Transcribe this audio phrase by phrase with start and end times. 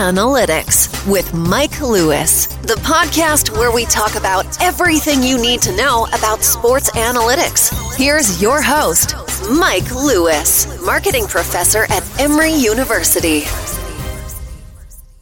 [0.00, 6.06] Analytics with Mike Lewis, the podcast where we talk about everything you need to know
[6.14, 7.70] about sports analytics.
[7.98, 9.14] Here's your host,
[9.50, 13.42] Mike Lewis, marketing professor at Emory University.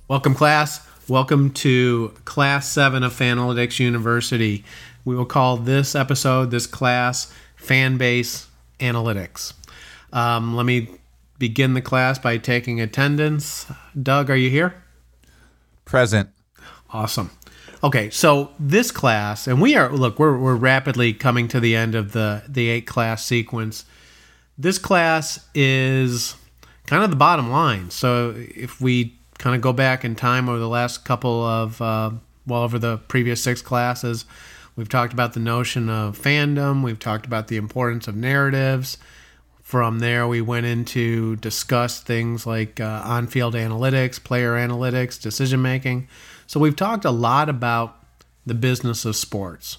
[0.07, 0.87] Welcome, class.
[1.09, 4.65] Welcome to Class 7 of Fanalytics University.
[5.05, 8.47] We will call this episode, this class, Fan Base
[8.79, 9.55] Analytics.
[10.13, 10.87] Um, let me
[11.39, 13.67] begin the class by taking attendance.
[14.01, 14.83] Doug, are you here?
[15.85, 16.31] Present.
[16.91, 17.31] Awesome.
[17.83, 21.95] Okay, so this class, and we are look, we're we're rapidly coming to the end
[21.95, 23.85] of the the eight class sequence.
[24.57, 26.35] This class is
[26.87, 27.91] kind of the bottom line.
[27.91, 32.11] So if we kind of go back in time over the last couple of uh,
[32.47, 34.25] well over the previous six classes,
[34.75, 36.83] we've talked about the notion of fandom.
[36.83, 38.99] We've talked about the importance of narratives.
[39.69, 46.09] From there, we went into discuss things like uh, on-field analytics, player analytics, decision making.
[46.47, 48.03] So we've talked a lot about
[48.47, 49.77] the business of sports.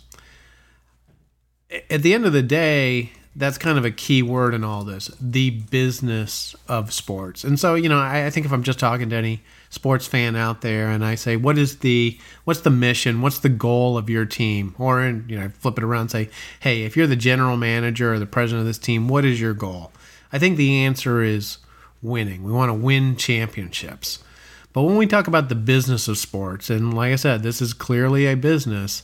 [1.90, 5.10] At the end of the day, that's kind of a key word in all this
[5.20, 9.10] the business of sports and so you know I, I, think if i'm just talking
[9.12, 13.22] to any sports fan out there and i say what is the what's the mission?
[13.22, 14.73] What's the goal of your team?
[14.80, 16.30] Or and you know flip it around and say
[16.61, 19.53] hey if you're the general manager or the president of this team what is your
[19.53, 19.92] goal?
[20.31, 21.59] I think the answer is
[22.02, 22.44] winning.
[22.44, 24.20] We want to win championships.
[24.72, 27.73] But when we talk about the business of sports and like i said this is
[27.73, 29.04] clearly a business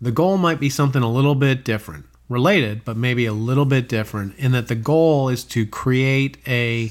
[0.00, 3.88] the goal might be something a little bit different related, but maybe a little bit
[3.88, 6.88] different in that the goal is to create a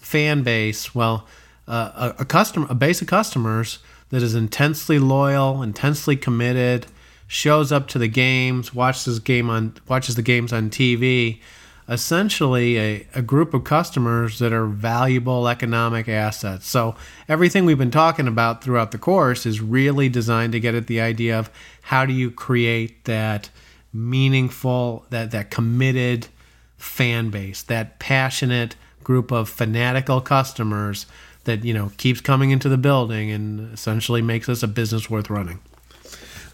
[0.00, 1.26] fan base, well,
[1.68, 3.78] a, a customer, a base of customers
[4.10, 6.86] that is intensely loyal, intensely committed,
[7.26, 11.40] shows up to the games, watches game on watches the games on TV.
[11.90, 16.66] Essentially, a, a group of customers that are valuable economic assets.
[16.66, 16.94] So,
[17.28, 21.00] everything we've been talking about throughout the course is really designed to get at the
[21.00, 21.50] idea of
[21.82, 23.48] how do you create that
[23.90, 26.28] meaningful, that that committed
[26.76, 31.06] fan base, that passionate group of fanatical customers
[31.48, 35.28] that you know keeps coming into the building and essentially makes us a business worth
[35.28, 35.60] running.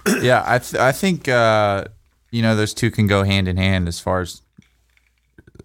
[0.23, 1.85] yeah, I th- I think uh,
[2.31, 4.41] you know those two can go hand in hand as far as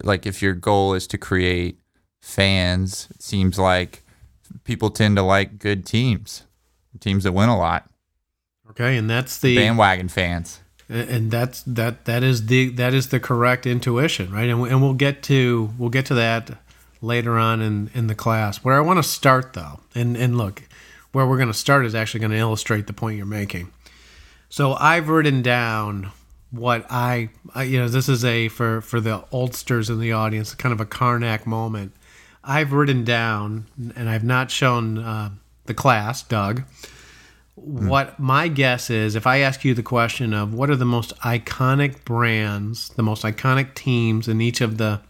[0.04, 1.80] like if your goal is to create
[2.22, 4.04] fans, it seems like
[4.64, 6.44] people tend to like good teams,
[7.00, 7.90] teams that win a lot.
[8.72, 13.20] Okay, and that's the bandwagon fans and that's that that is the that is the
[13.20, 16.50] correct intuition right and, and we'll get to we'll get to that
[17.02, 18.58] later on in in the class.
[18.58, 20.64] Where i want to start though and and look
[21.12, 23.72] where we're going to start is actually going to illustrate the point you're making.
[24.50, 26.12] So i've written down
[26.52, 30.56] what I, I you know this is a for for the oldsters in the audience
[30.56, 31.94] kind of a Carnac moment.
[32.44, 35.30] I've written down and i've not shown uh,
[35.66, 36.64] the class doug
[37.62, 41.16] what my guess is if I ask you the question of what are the most
[41.20, 45.02] iconic brands, the most iconic teams in each of the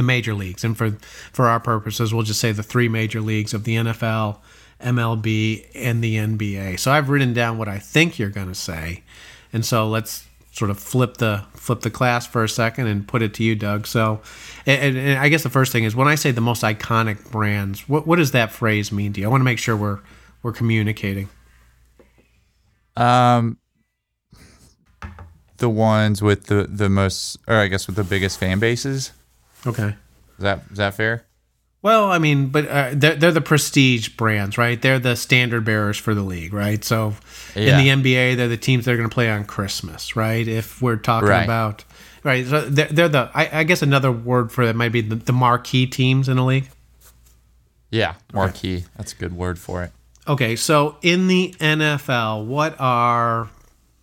[0.00, 0.92] the major leagues, and for
[1.32, 4.38] for our purposes, we'll just say the three major leagues of the NFL,
[4.80, 6.80] MLB, and the NBA.
[6.80, 9.02] So I've written down what I think you're going to say,
[9.52, 13.22] and so let's sort of flip the flip the class for a second and put
[13.22, 13.86] it to you, Doug.
[13.86, 14.20] So,
[14.66, 17.88] and, and I guess the first thing is when I say the most iconic brands,
[17.88, 19.26] what what does that phrase mean to you?
[19.26, 20.00] I want to make sure we're
[20.42, 21.28] we're communicating.
[22.96, 23.58] Um,
[25.58, 29.12] the ones with the the most, or I guess with the biggest fan bases.
[29.66, 29.88] Okay.
[29.88, 31.26] Is that is that fair?
[31.82, 34.80] Well, I mean, but uh, they're, they're the prestige brands, right?
[34.80, 36.84] They're the standard bearers for the league, right?
[36.84, 37.14] So
[37.56, 37.78] yeah.
[37.78, 40.46] in the NBA, they're the teams that are going to play on Christmas, right?
[40.46, 41.44] If we're talking right.
[41.44, 41.84] about,
[42.22, 42.46] right?
[42.46, 45.32] So they're, they're the, I, I, guess another word for that might be the, the
[45.32, 46.68] marquee teams in the league.
[47.90, 48.76] Yeah, marquee.
[48.76, 48.86] Okay.
[48.98, 49.92] That's a good word for it.
[50.28, 53.48] Okay, so in the NFL, what are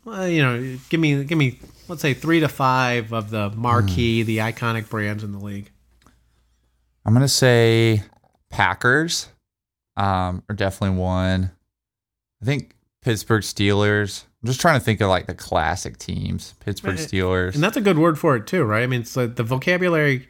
[0.04, 4.24] well, you know, give me give me let's say 3 to 5 of the marquee,
[4.24, 4.26] mm.
[4.26, 5.72] the iconic brands in the league.
[7.06, 8.04] I'm going to say
[8.50, 9.30] Packers
[9.96, 11.52] um are definitely one.
[12.42, 14.26] I think Pittsburgh Steelers.
[14.44, 16.54] I'm just trying to think of like the classic teams.
[16.60, 17.56] Pittsburgh Steelers.
[17.56, 18.84] And that's a good word for it too, right?
[18.84, 20.28] I mean, it's like the vocabulary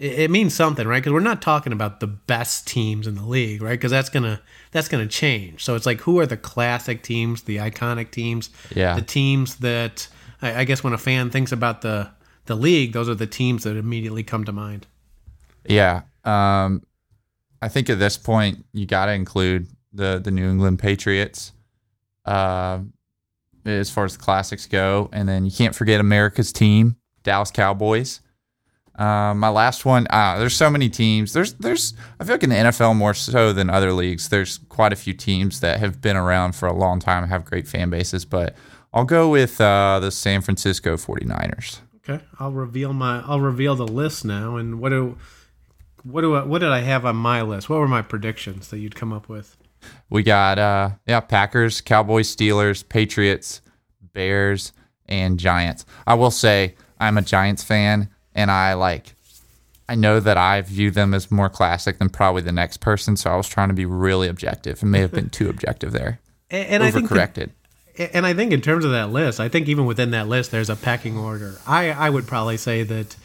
[0.00, 1.00] it, means something, right?
[1.00, 3.72] Because we're not talking about the best teams in the league, right?
[3.72, 4.40] Because that's gonna
[4.72, 5.62] that's gonna change.
[5.62, 10.08] So it's like who are the classic teams, the iconic teams, yeah, the teams that
[10.42, 12.10] I, I guess when a fan thinks about the
[12.46, 14.86] the league, those are the teams that immediately come to mind.
[15.64, 16.82] Yeah, um,
[17.62, 21.52] I think at this point you got to include the the New England Patriots.
[22.24, 22.80] Uh,
[23.64, 28.20] as far as the classics go, and then you can't forget America's team, Dallas Cowboys.
[29.00, 30.06] Uh, my last one.
[30.10, 31.32] Uh, there's so many teams.
[31.32, 34.28] There's there's I feel like in the NFL more so than other leagues.
[34.28, 37.66] There's quite a few teams that have been around for a long time, have great
[37.66, 38.24] fan bases.
[38.24, 38.54] But
[38.92, 41.80] I'll go with uh, the San Francisco 49ers.
[42.08, 44.56] Okay, I'll reveal my I'll reveal the list now.
[44.56, 45.16] And what do
[46.02, 47.68] what do I, what did I have on my list?
[47.68, 49.56] What were my predictions that you'd come up with?
[50.08, 53.60] We got uh yeah Packers, Cowboys, Steelers, Patriots,
[54.12, 54.72] Bears,
[55.06, 55.84] and Giants.
[56.06, 59.14] I will say I'm a Giants fan and I like
[59.88, 63.30] I know that I view them as more classic than probably the next person, so
[63.30, 64.82] I was trying to be really objective.
[64.82, 66.20] It may have been too objective there.
[66.52, 67.50] And, and I think Overcorrected.
[67.98, 70.70] And I think in terms of that list, I think even within that list, there's
[70.70, 71.58] a pecking order.
[71.66, 73.16] I, I would probably say that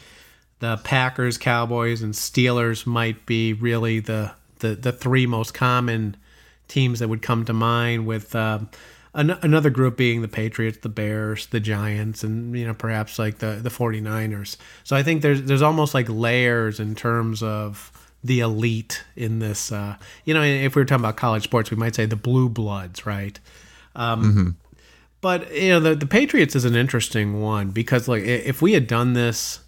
[0.58, 6.16] the Packers, Cowboys, and Steelers might be really the the, the three most common
[6.68, 8.06] teams that would come to mind.
[8.06, 8.70] With um,
[9.14, 13.38] an, another group being the Patriots, the Bears, the Giants, and you know perhaps like
[13.38, 14.56] the the 49ers.
[14.84, 17.92] So I think there's there's almost like layers in terms of
[18.22, 19.72] the elite in this.
[19.72, 22.48] Uh, you know, if we were talking about college sports, we might say the blue
[22.48, 23.38] bloods, right?
[23.96, 24.50] Um, mm-hmm.
[25.20, 28.86] But you know, the the Patriots is an interesting one because like if we had
[28.86, 29.60] done this,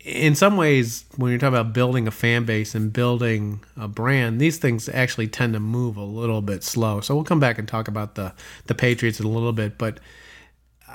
[0.00, 4.40] in some ways, when you're talking about building a fan base and building a brand,
[4.40, 7.00] these things actually tend to move a little bit slow.
[7.00, 8.32] So we'll come back and talk about the
[8.66, 10.00] the Patriots in a little bit, but.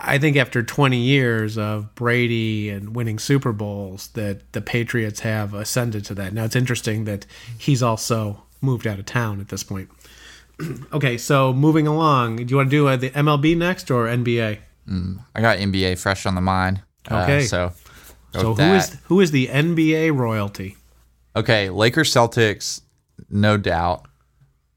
[0.01, 5.53] I think after 20 years of Brady and winning Super Bowls, that the Patriots have
[5.53, 6.31] ascended to that.
[6.31, 7.25] Now it's interesting that
[7.57, 9.89] he's also moved out of town at this point.
[10.93, 14.59] okay, so moving along, do you want to do uh, the MLB next or NBA?
[15.35, 16.81] I got NBA fresh on the mind.
[17.09, 17.45] Uh, Okay.
[17.45, 17.71] so
[18.33, 20.77] So with who is who is the NBA royalty?
[21.35, 22.81] Okay, Lakers Celtics,
[23.29, 24.07] no doubt.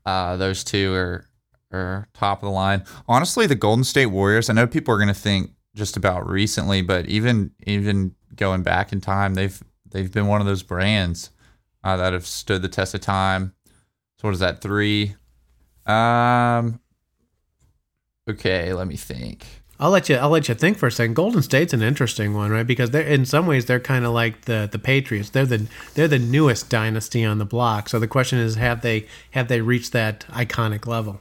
[0.04, 1.26] Uh, those two are
[1.72, 2.84] are top of the line.
[3.08, 4.50] Honestly, the Golden State Warriors.
[4.50, 8.92] I know people are going to think just about recently, but even even going back
[8.92, 11.30] in time, they've they've been one of those brands
[11.82, 13.54] uh, that have stood the test of time.
[14.20, 14.60] So what is that?
[14.60, 15.16] Three.
[15.86, 16.80] Um.
[18.28, 19.46] Okay, let me think.
[19.80, 20.16] I'll let you.
[20.16, 21.14] I'll let you think for a second.
[21.14, 22.66] Golden State's an interesting one, right?
[22.66, 25.30] Because they're in some ways they're kind of like the the Patriots.
[25.30, 27.88] They're the they're the newest dynasty on the block.
[27.88, 31.20] So the question is, have they have they reached that iconic level?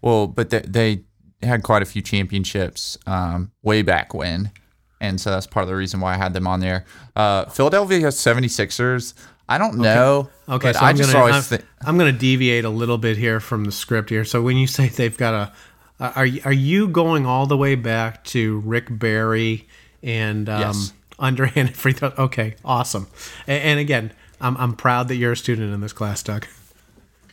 [0.00, 1.04] Well, but they, they
[1.42, 4.52] had quite a few championships um, way back when.
[5.00, 6.86] And so that's part of the reason why I had them on there.
[7.14, 9.12] Uh, Philadelphia 76ers.
[9.48, 10.30] I don't know.
[10.48, 11.60] Okay, but so I I'm just gonna always I'm.
[11.84, 14.24] I'm gonna deviate a little bit here from the script here.
[14.24, 15.52] So when you say they've got a,
[16.04, 19.66] uh, are you- are you going all the way back to Rick Barry
[20.02, 20.92] and um, Yes.
[21.18, 22.12] underhanded free throw?
[22.18, 23.06] Okay, awesome.
[23.46, 26.46] And, and again, I'm I'm proud that you're a student in this class, Doug.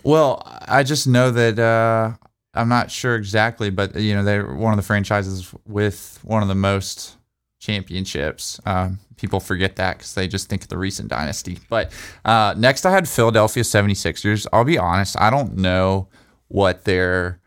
[0.04, 2.12] Well, I just know that uh,
[2.54, 6.48] I'm not sure exactly, but you know they're one of the franchises with one of
[6.48, 7.16] the most
[7.60, 8.60] championships.
[8.66, 11.58] Um, people forget that because they just think of the recent dynasty.
[11.70, 11.94] But
[12.26, 14.46] uh, next, I had Philadelphia 76ers.
[14.52, 16.10] I'll be honest, I don't know
[16.50, 17.40] what their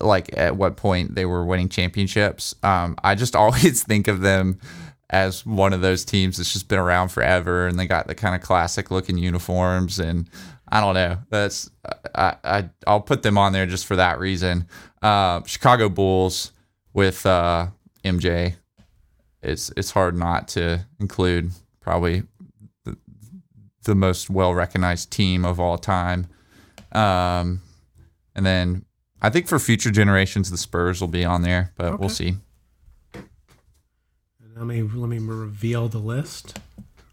[0.00, 2.56] like at what point they were winning championships.
[2.64, 4.58] Um, I just always think of them
[5.10, 8.34] as one of those teams that's just been around forever, and they got the kind
[8.34, 10.00] of classic looking uniforms.
[10.00, 10.28] And
[10.68, 11.18] I don't know.
[11.30, 11.70] That's
[12.16, 14.66] I, I I'll put them on there just for that reason.
[15.00, 16.50] Uh, Chicago Bulls
[16.92, 17.68] with uh,
[18.04, 18.56] MJ.
[19.44, 22.22] It's it's hard not to include probably
[22.84, 22.96] the,
[23.84, 26.26] the most well recognized team of all time.
[26.92, 27.60] Um,
[28.34, 28.84] and then
[29.20, 32.36] I think for future generations, the Spurs will be on there, but we'll see.
[34.56, 36.58] Let me let me reveal the list.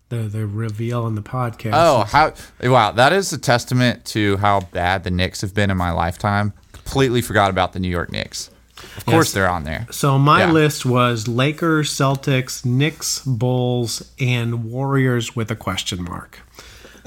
[0.09, 1.71] The the reveal on the podcast.
[1.73, 2.33] Oh, how
[2.69, 2.91] wow!
[2.91, 6.53] That is a testament to how bad the Knicks have been in my lifetime.
[6.73, 8.51] Completely forgot about the New York Knicks.
[8.97, 9.33] Of course, Yes.
[9.33, 9.87] they're on there.
[9.91, 10.51] So my Yeah.
[10.51, 16.39] list was Lakers, Celtics, Knicks, Bulls, and Warriors with a question mark.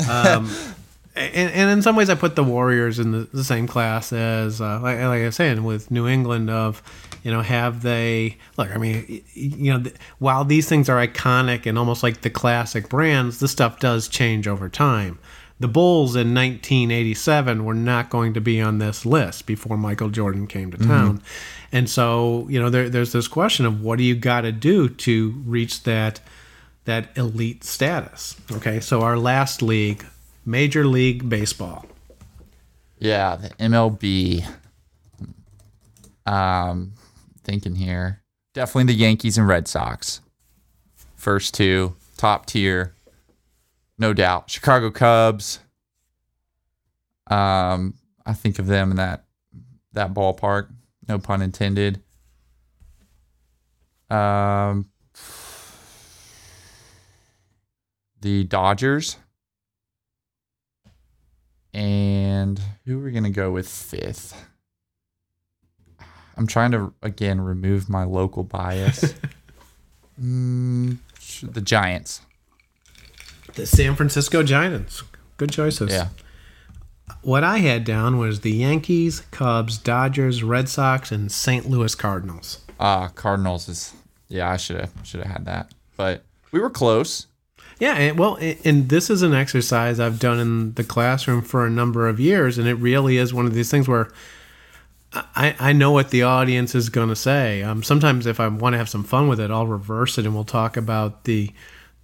[0.09, 0.51] Um,
[1.17, 4.61] and, and in some ways, I put the Warriors in the, the same class as,
[4.61, 6.51] uh, like, like I was saying, with New England.
[6.51, 6.83] Of
[7.23, 8.71] you know, have they look?
[8.75, 12.89] I mean, you know, th- while these things are iconic and almost like the classic
[12.91, 15.19] brands, this stuff does change over time.
[15.65, 20.47] The Bulls in 1987 were not going to be on this list before Michael Jordan
[20.47, 21.23] came to town.
[21.73, 24.91] And so, you know, there, there's this question of what do you got to do
[24.91, 26.21] to reach that
[26.85, 28.37] that elite status?
[28.53, 30.05] Okay, so our last league,
[30.45, 31.87] Major League Baseball.
[32.99, 34.47] Yeah, the MLB.
[36.27, 36.93] Um,
[37.43, 38.21] thinking here,
[38.53, 40.21] definitely the Yankees and Red Sox.
[41.17, 42.94] First two, top tier,
[43.99, 44.51] no doubt.
[44.51, 45.61] Chicago Cubs.
[47.27, 47.95] Um,
[48.27, 49.25] I think of them in that
[49.93, 50.69] that ballpark.
[51.09, 52.03] No pun intended.
[54.11, 54.91] Um,
[58.21, 59.17] the Dodgers.
[61.73, 64.49] And who are we going to go with fifth?
[66.37, 69.15] I'm trying to, again, remove my local bias.
[70.21, 70.99] mm,
[71.43, 72.21] the Giants.
[73.55, 75.03] The San Francisco Giants.
[75.37, 75.91] Good choices.
[75.91, 76.09] Yeah.
[77.23, 81.69] What I had down was the Yankees, Cubs, Dodgers, Red Sox, and St.
[81.69, 82.65] Louis Cardinals.
[82.81, 83.95] Ah, Cardinals is,
[84.29, 85.73] yeah, I should have should have had that.
[85.97, 87.27] But we were close.
[87.81, 91.71] Yeah, and, well, and this is an exercise I've done in the classroom for a
[91.71, 94.11] number of years, and it really is one of these things where
[95.13, 97.63] I, I know what the audience is going to say.
[97.63, 100.35] Um, sometimes, if I want to have some fun with it, I'll reverse it, and
[100.35, 101.53] we'll talk about the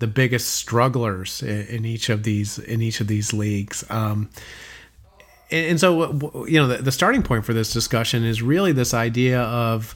[0.01, 3.89] the biggest strugglers in, in each of these in each of these leagues.
[3.89, 4.29] Um,
[5.51, 8.93] and, and so, you know, the, the starting point for this discussion is really this
[8.93, 9.95] idea of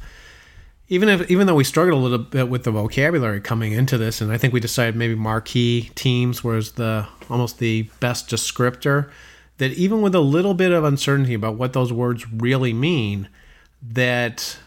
[0.88, 4.20] even if even though we struggled a little bit with the vocabulary coming into this,
[4.20, 9.10] and I think we decided maybe marquee teams was the almost the best descriptor.
[9.58, 13.28] That even with a little bit of uncertainty about what those words really mean,
[13.80, 14.58] that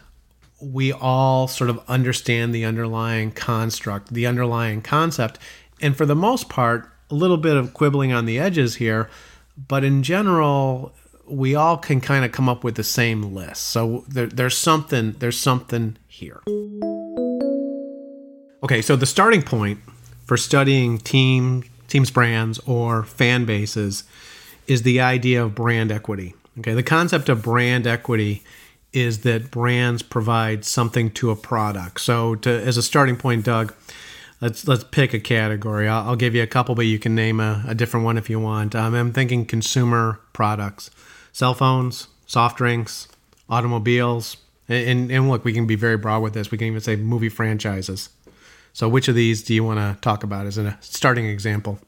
[0.60, 5.38] we all sort of understand the underlying construct, the underlying concept,
[5.80, 9.08] and for the most part, a little bit of quibbling on the edges here,
[9.56, 10.92] but in general,
[11.26, 13.64] we all can kind of come up with the same list.
[13.64, 16.40] So there, there's something there's something here.
[18.62, 19.80] Okay, so the starting point
[20.24, 24.04] for studying team teams brands or fan bases
[24.66, 26.34] is the idea of brand equity.
[26.58, 28.42] Okay, the concept of brand equity
[28.92, 32.00] is that brands provide something to a product.
[32.00, 33.74] So to as a starting point, Doug,
[34.40, 35.88] let's let's pick a category.
[35.88, 38.30] I'll, I'll give you a couple, but you can name a, a different one if
[38.30, 38.74] you want.
[38.74, 40.90] Um, I'm thinking consumer products,
[41.32, 43.08] cell phones, soft drinks,
[43.48, 44.36] automobiles,
[44.68, 46.50] and, and and look, we can be very broad with this.
[46.50, 48.10] We can even say movie franchises.
[48.72, 51.80] So which of these do you want to talk about as a starting example?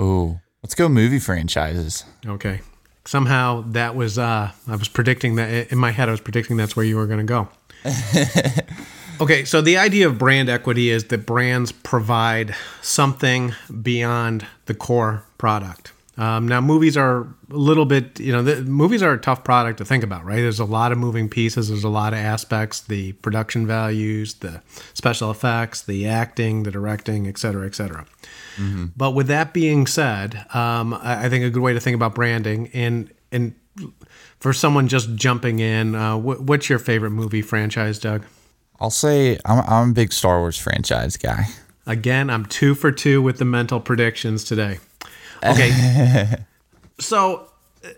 [0.00, 2.04] Ooh, let's go movie franchises.
[2.26, 2.62] Okay.
[3.06, 6.76] Somehow that was uh I was predicting that in my head I was predicting that's
[6.76, 7.48] where you were going to go.
[9.20, 15.24] okay, so the idea of brand equity is that brands provide something beyond the core
[15.38, 15.92] product.
[16.16, 19.84] Um, now, movies are little bit, you know, the, movies are a tough product to
[19.84, 20.36] think about, right?
[20.36, 24.62] There's a lot of moving pieces, there's a lot of aspects, the production values, the
[24.92, 28.06] special effects, the acting, the directing, et cetera, et cetera.
[28.96, 32.14] But with that being said, um, I, I think a good way to think about
[32.14, 33.54] branding and and
[34.38, 38.24] for someone just jumping in, uh, wh- what's your favorite movie franchise, Doug?
[38.78, 41.46] I'll say I'm, I'm a big Star Wars franchise guy.
[41.86, 44.78] Again, I'm two for two with the mental predictions today.
[45.44, 46.36] Okay.
[46.98, 47.48] so,
[47.84, 47.88] uh,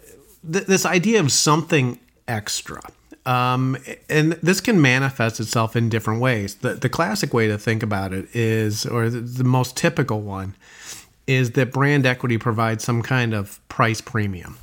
[0.50, 2.80] th- this idea of something extra,
[3.24, 3.76] um,
[4.08, 6.56] and this can manifest itself in different ways.
[6.56, 10.54] The, the classic way to think about it is, or the, the most typical one,
[11.26, 14.58] is that brand equity provides some kind of price premium.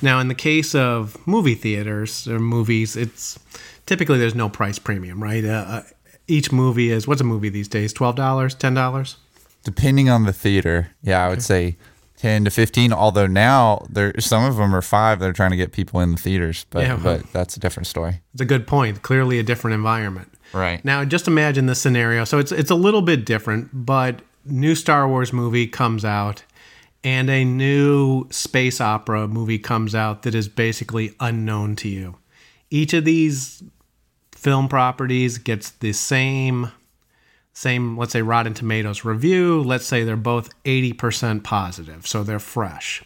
[0.00, 3.38] Now, in the case of movie theaters or movies, it's
[3.86, 5.44] typically there's no price premium, right?
[5.44, 5.82] Uh, uh,
[6.28, 7.92] each movie is what's a movie these days?
[7.92, 9.16] Twelve dollars, ten dollars?
[9.64, 11.76] Depending on the theater, yeah, I would say
[12.22, 12.92] ten to fifteen.
[12.92, 15.18] Although now there some of them are five.
[15.18, 17.86] They're trying to get people in the theaters, but Yeah, well- but that's a different
[17.88, 18.20] story.
[18.32, 19.02] It's a good point.
[19.02, 20.28] Clearly, a different environment.
[20.52, 20.84] Right.
[20.84, 22.24] Now, just imagine this scenario.
[22.24, 26.44] So it's it's a little bit different, but new Star Wars movie comes out,
[27.02, 32.16] and a new space opera movie comes out that is basically unknown to you.
[32.70, 33.62] Each of these
[34.32, 36.70] film properties gets the same
[37.52, 43.02] same let's say rotten tomatoes review let's say they're both 80% positive so they're fresh.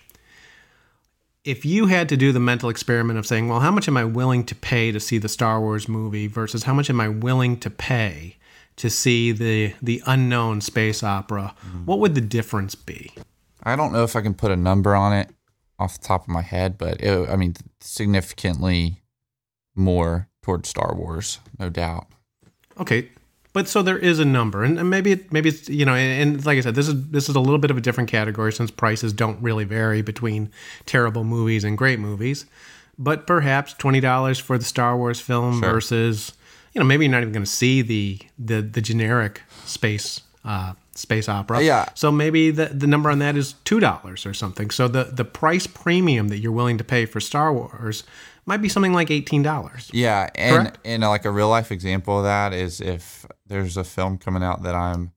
[1.45, 4.05] If you had to do the mental experiment of saying well how much am i
[4.05, 7.59] willing to pay to see the star wars movie versus how much am i willing
[7.61, 8.37] to pay
[8.77, 11.85] to see the the unknown space opera mm-hmm.
[11.85, 13.13] what would the difference be?
[13.63, 15.31] I don't know if I can put a number on it
[15.79, 19.03] off the top of my head, but it, I mean significantly
[19.75, 22.07] more towards Star Wars, no doubt.
[22.79, 23.09] Okay,
[23.57, 26.45] but so there is a number, and maybe it, maybe it's you know, and, and
[26.45, 28.71] like I said, this is this is a little bit of a different category since
[28.71, 30.51] prices don't really vary between
[30.85, 32.45] terrible movies and great movies.
[32.99, 35.73] But perhaps twenty dollars for the Star Wars film Sure.
[35.73, 36.35] versus
[36.75, 40.21] you know maybe you're not even going to see the the the generic space.
[40.45, 41.87] Uh, space opera Yeah.
[41.95, 45.25] so maybe the, the number on that is two dollars or something so the the
[45.27, 48.05] price premium that you're willing to pay for star wars
[48.47, 50.79] might be something like eighteen dollars Yeah, and Correct?
[50.85, 54.43] and uh, like a real life example of that is if there's a film coming
[54.43, 55.13] out that I'm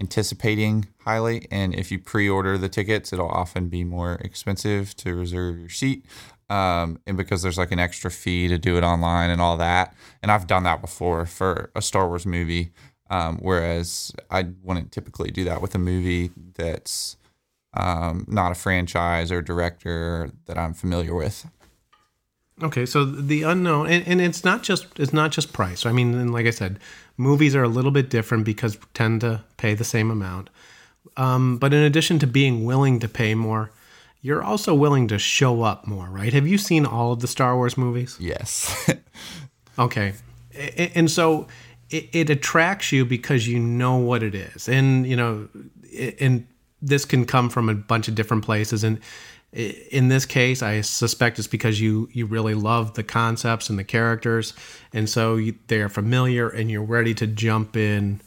[0.00, 5.58] anticipating highly, and if you pre-order the tickets, it'll often be more expensive to reserve
[5.58, 6.06] your seat,
[6.48, 9.94] um, and because there's like an extra fee to do it online and all that.
[10.22, 12.70] And I've done that before for a Star Wars movie.
[13.10, 17.16] Um, whereas I wouldn't typically do that with a movie that's
[17.72, 21.46] um, not a franchise or director that I'm familiar with.
[22.62, 25.86] Okay, so the unknown, and, and it's not just it's not just price.
[25.86, 26.80] I mean, and like I said,
[27.16, 30.50] movies are a little bit different because tend to pay the same amount.
[31.16, 33.70] Um, but in addition to being willing to pay more,
[34.20, 36.32] you're also willing to show up more, right?
[36.32, 38.16] Have you seen all of the Star Wars movies?
[38.20, 38.90] Yes.
[39.78, 40.14] Okay,
[40.92, 41.46] and so
[41.88, 45.48] it, it attracts you because you know what it is, and you know,
[46.18, 46.48] and
[46.82, 48.82] this can come from a bunch of different places.
[48.82, 48.98] And
[49.52, 53.84] in this case, I suspect it's because you you really love the concepts and the
[53.84, 54.52] characters,
[54.92, 58.20] and so you, they're familiar, and you're ready to jump in,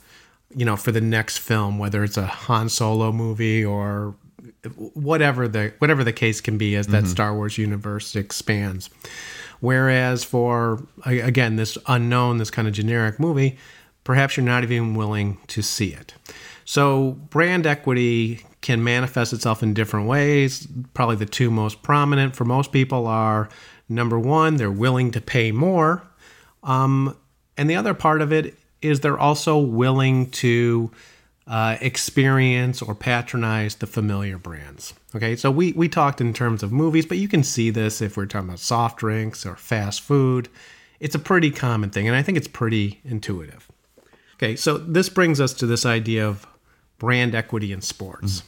[0.56, 4.16] you know, for the next film, whether it's a Han Solo movie or
[4.94, 7.12] whatever the whatever the case can be as that mm-hmm.
[7.12, 8.90] Star Wars universe expands.
[9.60, 13.58] Whereas for again this unknown, this kind of generic movie,
[14.04, 16.16] perhaps you're not even willing to see it.
[16.66, 20.68] So brand equity can manifest itself in different ways.
[20.94, 23.50] Probably the two most prominent for most people are
[23.90, 26.04] number one, they're willing to pay more,
[26.64, 27.18] um,
[27.58, 30.92] and the other part of it is they're also willing to
[31.48, 34.94] uh, experience or patronize the familiar brands.
[35.16, 38.16] Okay, so we, we talked in terms of movies, but you can see this if
[38.16, 40.48] we're talking about soft drinks or fast food.
[41.00, 43.70] It's a pretty common thing, and I think it's pretty intuitive.
[44.36, 46.48] Okay, so this brings us to this idea of
[47.02, 48.44] brand equity in sports.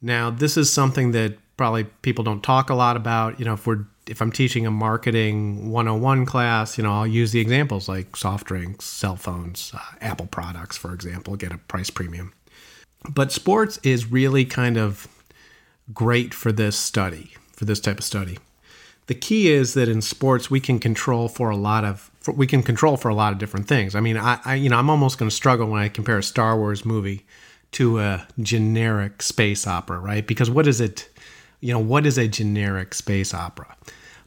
[0.00, 3.40] Now, this is something that probably people don't talk a lot about.
[3.40, 7.32] You know, if we're if I'm teaching a marketing 101 class, you know, I'll use
[7.32, 11.90] the examples like soft drinks, cell phones, uh, Apple products, for example, get a price
[11.90, 12.32] premium.
[13.08, 15.08] But sports is really kind of
[15.92, 18.38] great for this study, for this type of study.
[19.06, 22.46] The key is that in sports we can control for a lot of for, we
[22.46, 23.96] can control for a lot of different things.
[23.96, 26.22] I mean, I, I you know I'm almost going to struggle when I compare a
[26.22, 27.26] Star Wars movie
[27.74, 30.26] to a generic space opera, right?
[30.26, 31.08] Because what is it?
[31.60, 33.76] You know, what is a generic space opera?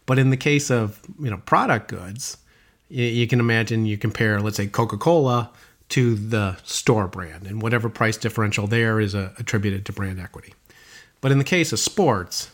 [0.05, 2.37] But in the case of you know product goods,
[2.89, 5.49] you, you can imagine you compare, let's say, Coca Cola
[5.89, 10.53] to the store brand, and whatever price differential there is uh, attributed to brand equity.
[11.21, 12.51] But in the case of sports,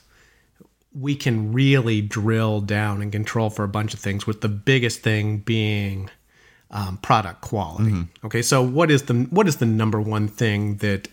[0.94, 5.02] we can really drill down and control for a bunch of things, with the biggest
[5.02, 6.12] thing being
[6.74, 8.08] um, product quality.
[8.26, 11.08] Okay, so what is the what is the number one thing that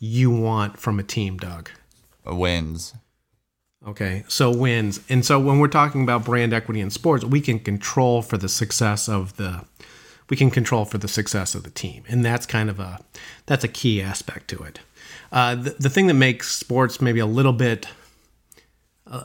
[0.00, 1.70] you want from a team, Doug?
[2.24, 2.94] Wins.
[3.86, 5.00] Okay, so wins.
[5.08, 8.48] And so when we're talking about brand equity in sports, we can control for the
[8.48, 9.64] success of the
[10.30, 12.04] we can control for the success of the team.
[12.08, 13.00] And that's kind of a
[13.46, 14.80] that's a key aspect to it.
[15.30, 17.86] Uh, the, the thing that makes sports maybe a little bit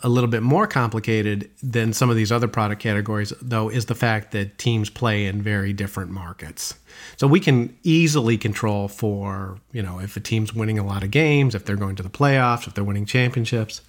[0.03, 3.95] a little bit more complicated than some of these other product categories though is the
[3.95, 6.73] fact that teams play in very different markets.
[7.15, 11.11] So we can easily control for, you know, if a team's winning a lot of
[11.11, 13.81] games, if they're going to the playoffs, if they're winning championships.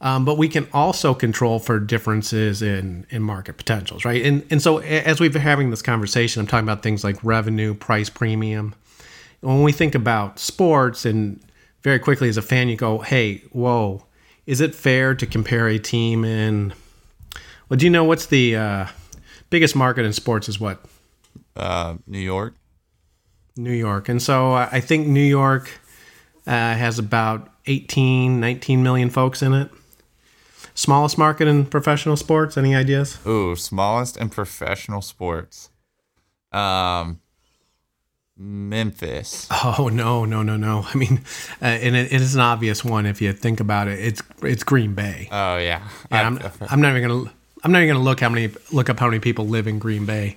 [0.00, 4.22] Um, but we can also control for differences in, in market potentials, right?
[4.24, 7.72] And, and so as we've been having this conversation, I'm talking about things like revenue,
[7.72, 8.74] price premium.
[9.40, 11.40] When we think about sports, and
[11.82, 14.04] very quickly as a fan, you go, hey, whoa,
[14.46, 16.72] is it fair to compare a team in,
[17.68, 18.86] well, do you know what's the uh,
[19.50, 20.84] biggest market in sports is what?
[21.56, 22.54] Uh, New York.
[23.56, 24.08] New York.
[24.08, 25.80] And so uh, I think New York
[26.46, 29.70] uh, has about 18, 19 million folks in it.
[30.74, 32.56] Smallest market in professional sports.
[32.56, 33.24] Any ideas?
[33.26, 35.70] Ooh, smallest in professional sports.
[36.50, 37.20] Um,
[38.36, 39.46] Memphis.
[39.50, 40.84] Oh no, no, no, no.
[40.92, 41.20] I mean,
[41.62, 43.98] uh, and it, it is an obvious one if you think about it.
[44.00, 45.28] It's it's Green Bay.
[45.30, 45.86] Oh yeah.
[46.10, 46.38] Yeah, I- I'm,
[46.70, 49.20] I'm not even gonna I'm not even gonna look how many look up how many
[49.20, 50.36] people live in Green Bay.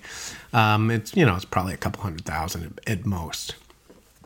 [0.53, 3.55] Um, it's you know it's probably a couple hundred thousand at, at most.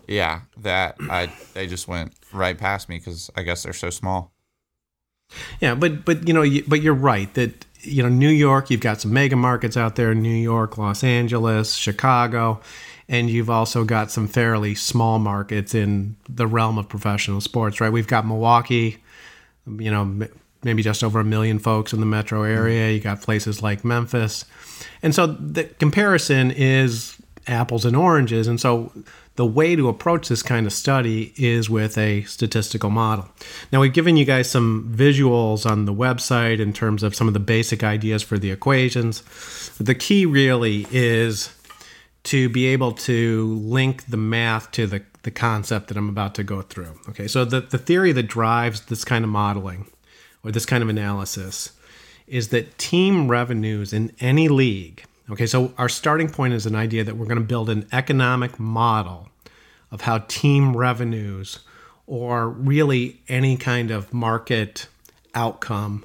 [0.07, 0.41] yeah.
[0.57, 4.31] That I they just went right past me because I guess they're so small.
[5.61, 8.69] Yeah, but but you know, you, but you're right that you know New York.
[8.69, 12.59] You've got some mega markets out there: New York, Los Angeles, Chicago,
[13.11, 17.79] and you've also got some fairly small markets in the realm of professional sports.
[17.79, 17.91] Right?
[17.91, 18.97] We've got Milwaukee.
[19.67, 20.27] You know,
[20.63, 22.89] maybe just over a million folks in the metro area.
[22.89, 24.45] You got places like Memphis,
[25.03, 28.47] and so the comparison is apples and oranges.
[28.47, 28.91] And so
[29.35, 33.29] the way to approach this kind of study is with a statistical model.
[33.71, 37.33] Now, we've given you guys some visuals on the website in terms of some of
[37.33, 39.21] the basic ideas for the equations.
[39.79, 41.53] The key really is
[42.23, 46.43] to be able to link the math to the, the concept that I'm about to
[46.43, 46.99] go through.
[47.09, 49.87] Okay, so the, the theory that drives this kind of modeling
[50.43, 51.71] or this kind of analysis
[52.27, 57.05] is that team revenues in any league, Okay, so our starting point is an idea
[57.05, 59.29] that we're going to build an economic model
[59.89, 61.59] of how team revenues
[62.05, 64.87] or really any kind of market
[65.33, 66.03] outcome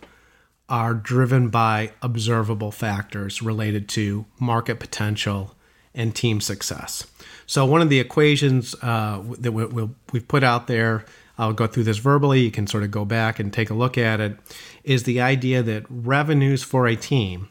[0.68, 5.55] are driven by observable factors related to market potential
[5.96, 7.06] and team success.
[7.46, 11.04] So, one of the equations uh, that we, we, we've put out there,
[11.38, 13.98] I'll go through this verbally, you can sort of go back and take a look
[13.98, 14.36] at it,
[14.84, 17.48] is the idea that revenues for a team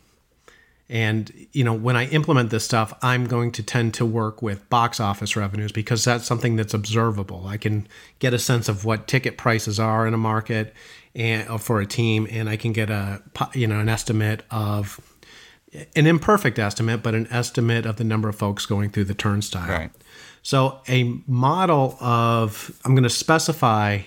[0.88, 4.70] and you know, when I implement this stuff, I'm going to tend to work with
[4.70, 7.48] box office revenues because that's something that's observable.
[7.48, 7.88] I can
[8.20, 10.74] get a sense of what ticket prices are in a market
[11.16, 13.22] and uh, for a team, and I can get a
[13.54, 15.00] you know an estimate of
[15.96, 19.68] an imperfect estimate, but an estimate of the number of folks going through the turnstile.
[19.68, 19.92] Right.
[20.42, 24.02] So a model of I'm going to specify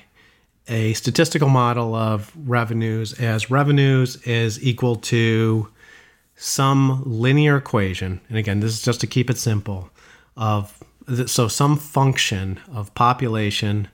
[0.69, 5.69] a statistical model of revenues as revenues is equal to
[6.37, 9.91] some linear equation, and again, this is just to keep it simple,
[10.37, 10.79] of
[11.27, 13.89] so some function of population,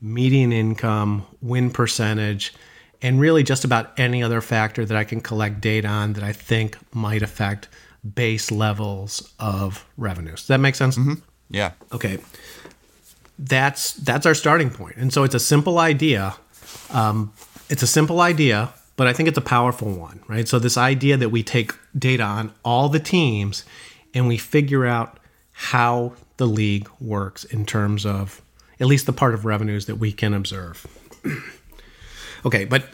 [0.00, 2.54] median income, win percentage,
[3.02, 6.32] and really just about any other factor that I can collect data on that I
[6.32, 7.68] think might affect
[8.14, 10.40] base levels of revenues.
[10.40, 10.96] Does that make sense?
[10.96, 11.14] Mm-hmm.
[11.50, 11.72] Yeah.
[11.92, 12.18] Okay.
[13.38, 16.36] That's that's our starting point, and so it's a simple idea.
[16.90, 17.32] Um,
[17.68, 20.46] it's a simple idea, but I think it's a powerful one, right?
[20.46, 23.64] So this idea that we take data on all the teams
[24.14, 25.18] and we figure out
[25.52, 28.42] how the league works in terms of
[28.78, 30.86] at least the part of revenues that we can observe.
[32.44, 32.84] okay, but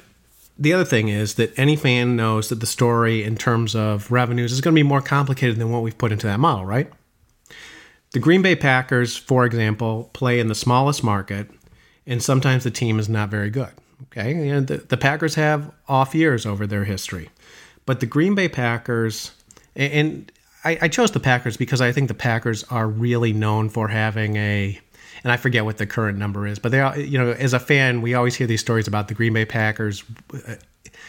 [0.59, 4.53] the other thing is that any fan knows that the story in terms of revenues
[4.53, 6.91] is going to be more complicated than what we've put into that model, right?
[8.13, 11.51] The Green Bay Packers, for example, play in the smallest market,
[12.07, 13.71] and sometimes the team is not very good.
[14.05, 17.31] Okay, and the, the Packers have off years over their history,
[17.85, 19.33] but the Green Bay Packers,
[19.75, 20.33] and, and
[20.65, 24.37] I, I chose the Packers because I think the Packers are really known for having
[24.37, 24.81] a
[25.24, 27.59] and I forget what the current number is, but they are, you know, as a
[27.59, 30.54] fan, we always hear these stories about the Green Bay Packers uh,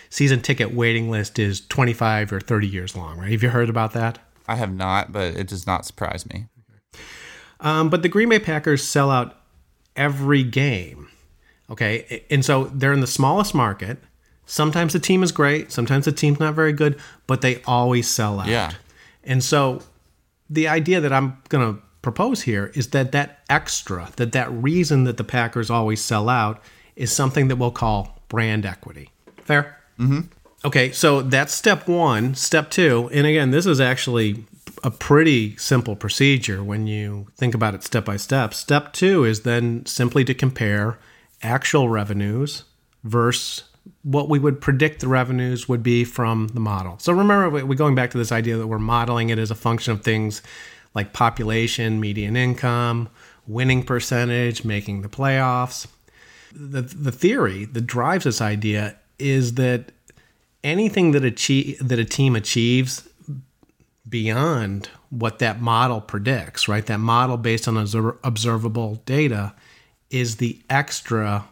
[0.10, 3.32] season ticket waiting list is 25 or 30 years long, right?
[3.32, 4.20] Have you heard about that?
[4.48, 6.48] I have not, but it does not surprise me.
[7.60, 9.38] Um, but the Green Bay Packers sell out
[9.96, 11.10] every game.
[11.70, 12.24] Okay.
[12.30, 14.00] And so they're in the smallest market.
[14.46, 18.40] Sometimes the team is great, sometimes the team's not very good, but they always sell
[18.40, 18.48] out.
[18.48, 18.72] Yeah.
[19.24, 19.84] And so
[20.50, 25.04] the idea that I'm going to propose here is that that extra, that that reason
[25.04, 26.62] that the Packers always sell out
[26.96, 29.10] is something that we'll call brand equity.
[29.44, 29.78] Fair?
[30.00, 30.22] Mm-hmm.
[30.66, 32.36] Okay, so that's step one.
[32.36, 34.44] Step two, and again, this is actually
[34.84, 38.54] a pretty simple procedure when you think about it step by step.
[38.54, 40.98] Step two is then simply to compare
[41.42, 42.64] actual revenues
[43.04, 43.64] versus
[44.04, 46.98] what we would predict the revenues would be from the model.
[47.00, 49.94] So remember, we're going back to this idea that we're modeling it as a function
[49.94, 50.42] of things
[50.94, 53.10] like population, median income,
[53.48, 55.88] winning percentage, making the playoffs.
[56.52, 59.92] The, the theory that drives this idea is that
[60.64, 63.08] anything that achieve, that a team achieves
[64.08, 66.86] beyond what that model predicts, right?
[66.86, 67.78] That model based on
[68.24, 69.54] observable data
[70.10, 71.46] is the extra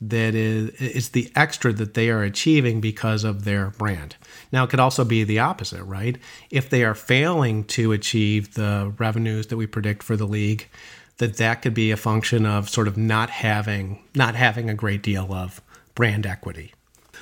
[0.00, 4.16] that is it's the extra that they are achieving because of their brand.
[4.52, 6.16] Now it could also be the opposite, right?
[6.50, 10.68] If they are failing to achieve the revenues that we predict for the league,
[11.16, 15.02] that that could be a function of sort of not having not having a great
[15.02, 15.60] deal of
[15.94, 16.72] brand equity.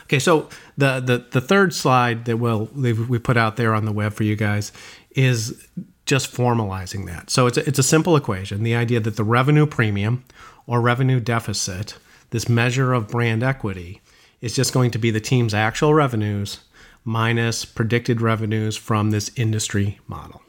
[0.04, 3.92] Okay, so the the, the third slide that we'll we put out there on the
[3.92, 4.70] web for you guys
[5.12, 5.66] is
[6.04, 7.30] just formalizing that.
[7.30, 8.62] So it's a, it's a simple equation.
[8.62, 10.24] The idea that the revenue premium
[10.66, 11.98] or revenue deficit,
[12.30, 14.00] this measure of brand equity,
[14.40, 16.60] is just going to be the team's actual revenues
[17.04, 20.42] minus predicted revenues from this industry model.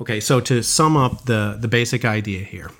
[0.00, 2.70] Okay, so to sum up the, the basic idea here,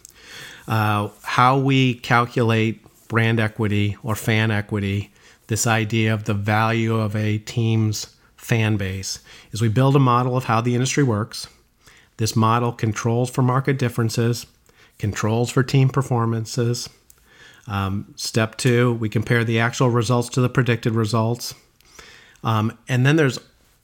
[0.69, 5.13] uh, how we calculate brand equity or fan equity,
[5.47, 9.21] this idea of the value of a team's fan base,
[9.53, 11.47] is we build a model of how the industry works.
[12.19, 14.47] This model controls for market differences
[14.99, 16.89] controls for team performances.
[17.67, 21.55] Um, step two, we compare the actual results to the predicted results.
[22.45, 23.39] Um, and then there's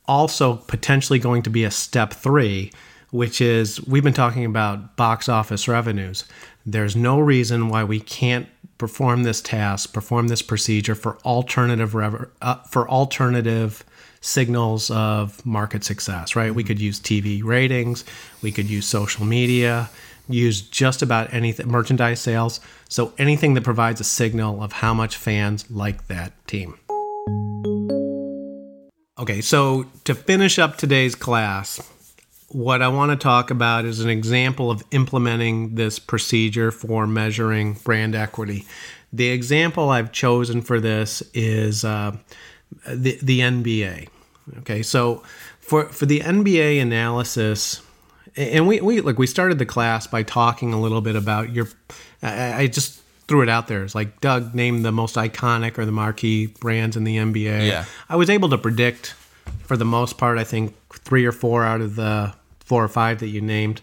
[0.06, 2.72] also potentially going to be a step three,
[3.10, 6.24] which is we've been talking about box office revenues.
[6.66, 12.54] There's no reason why we can't perform this task, perform this procedure for alternative uh,
[12.62, 13.84] for alternative
[14.20, 16.34] signals of market success.
[16.34, 16.54] Right?
[16.54, 18.04] We could use TV ratings,
[18.42, 19.90] we could use social media,
[20.28, 25.16] use just about anything merchandise sales so anything that provides a signal of how much
[25.16, 26.78] fans like that team
[29.18, 31.80] Okay, so to finish up today's class,
[32.50, 37.74] what I want to talk about is an example of implementing this procedure for measuring
[37.84, 38.64] brand equity.
[39.12, 42.16] The example I've chosen for this is uh,
[42.86, 44.08] the, the NBA.
[44.58, 45.24] Okay, so
[45.58, 47.82] for, for the NBA analysis,
[48.36, 51.68] and we, we like we started the class by talking a little bit about your
[52.22, 53.84] I, I just threw it out there.
[53.84, 57.68] It's like Doug named the most iconic or the marquee brands in the NBA.
[57.68, 57.84] Yeah.
[58.08, 59.14] I was able to predict
[59.64, 63.20] for the most part, I think three or four out of the four or five
[63.20, 63.80] that you named.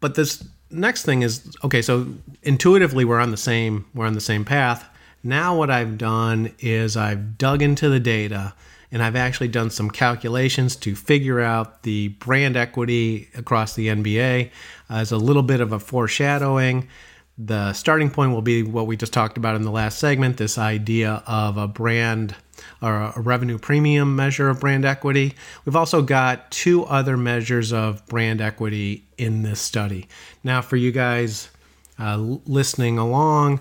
[0.00, 2.06] But this next thing is okay, so
[2.42, 4.88] intuitively we're on the same we're on the same path.
[5.22, 8.54] Now what I've done is I've dug into the data
[8.90, 14.50] and I've actually done some calculations to figure out the brand equity across the NBA
[14.88, 16.88] as a little bit of a foreshadowing.
[17.36, 20.58] The starting point will be what we just talked about in the last segment this
[20.58, 22.34] idea of a brand
[22.82, 25.34] or a revenue premium measure of brand equity.
[25.64, 30.08] We've also got two other measures of brand equity in this study.
[30.42, 31.50] Now, for you guys
[31.98, 33.60] uh, listening along,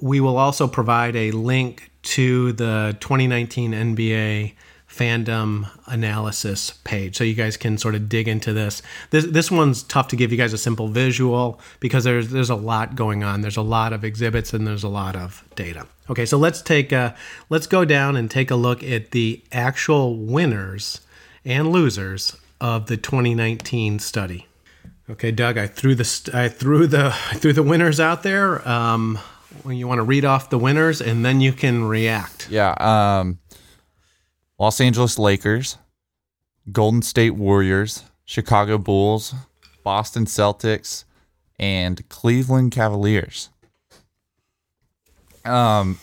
[0.00, 4.52] we will also provide a link to the 2019 NBA
[4.88, 8.82] fandom analysis page so you guys can sort of dig into this.
[9.10, 12.54] This this one's tough to give you guys a simple visual because there's there's a
[12.54, 13.40] lot going on.
[13.40, 15.86] There's a lot of exhibits and there's a lot of data.
[16.08, 17.16] Okay, so let's take a,
[17.50, 21.00] let's go down and take a look at the actual winners
[21.44, 24.46] and losers of the 2019 study.
[25.10, 28.66] Okay, Doug, I threw the I threw the I threw the winners out there.
[28.66, 29.18] Um,
[29.64, 32.48] you want to read off the winners and then you can react.
[32.50, 32.74] Yeah.
[32.78, 33.38] Um,
[34.58, 35.78] Los Angeles Lakers,
[36.72, 39.34] Golden State Warriors, Chicago Bulls,
[39.84, 41.04] Boston Celtics,
[41.58, 43.50] and Cleveland Cavaliers.
[45.44, 45.98] Um,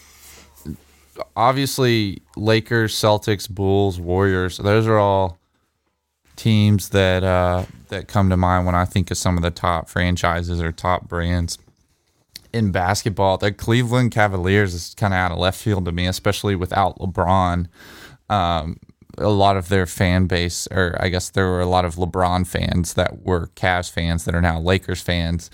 [1.36, 4.58] obviously, Lakers, Celtics, Bulls, Warriors.
[4.58, 5.38] Those are all
[6.36, 9.90] teams that uh, that come to mind when I think of some of the top
[9.90, 11.58] franchises or top brands
[12.54, 13.38] in basketball.
[13.38, 17.68] The Cleveland Cavaliers is kind of out of left field to me, especially without LeBron.
[18.30, 18.78] Um,
[19.18, 22.48] a lot of their fan base, or I guess there were a lot of LeBron
[22.48, 25.50] fans that were Cavs fans that are now Lakers fans.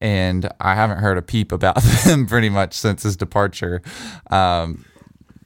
[0.00, 3.82] And I haven't heard a peep about them pretty much since his departure.
[4.30, 4.84] Um,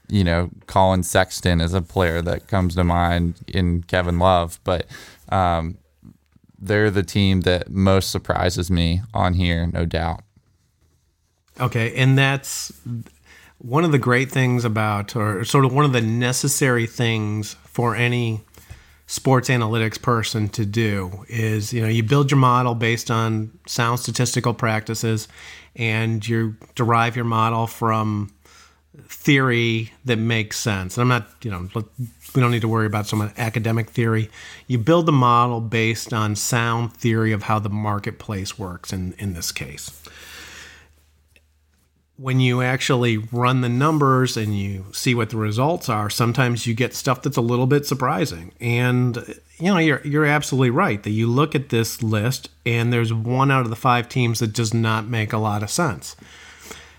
[0.08, 4.87] you know, Collin Sexton is a player that comes to mind in Kevin Love, but
[5.28, 5.78] um,
[6.58, 10.22] they're the team that most surprises me on here, no doubt.
[11.61, 12.73] Okay, and that's
[13.59, 17.97] one of the great things about, or sort of one of the necessary things for
[17.97, 18.40] any
[19.07, 23.99] sports analytics person to do is, you know, you build your model based on sound
[23.99, 25.27] statistical practices
[25.75, 28.33] and you derive your model from
[29.07, 30.97] theory that makes sense.
[30.97, 31.68] And I'm not, you know,
[32.35, 34.31] we don't need to worry about some academic theory.
[34.66, 39.33] You build the model based on sound theory of how the marketplace works in, in
[39.33, 40.03] this case
[42.18, 46.74] when you actually run the numbers and you see what the results are, sometimes you
[46.74, 48.52] get stuff that's a little bit surprising.
[48.61, 49.16] And
[49.59, 53.50] you know, you're you're absolutely right that you look at this list and there's one
[53.50, 56.16] out of the five teams that does not make a lot of sense.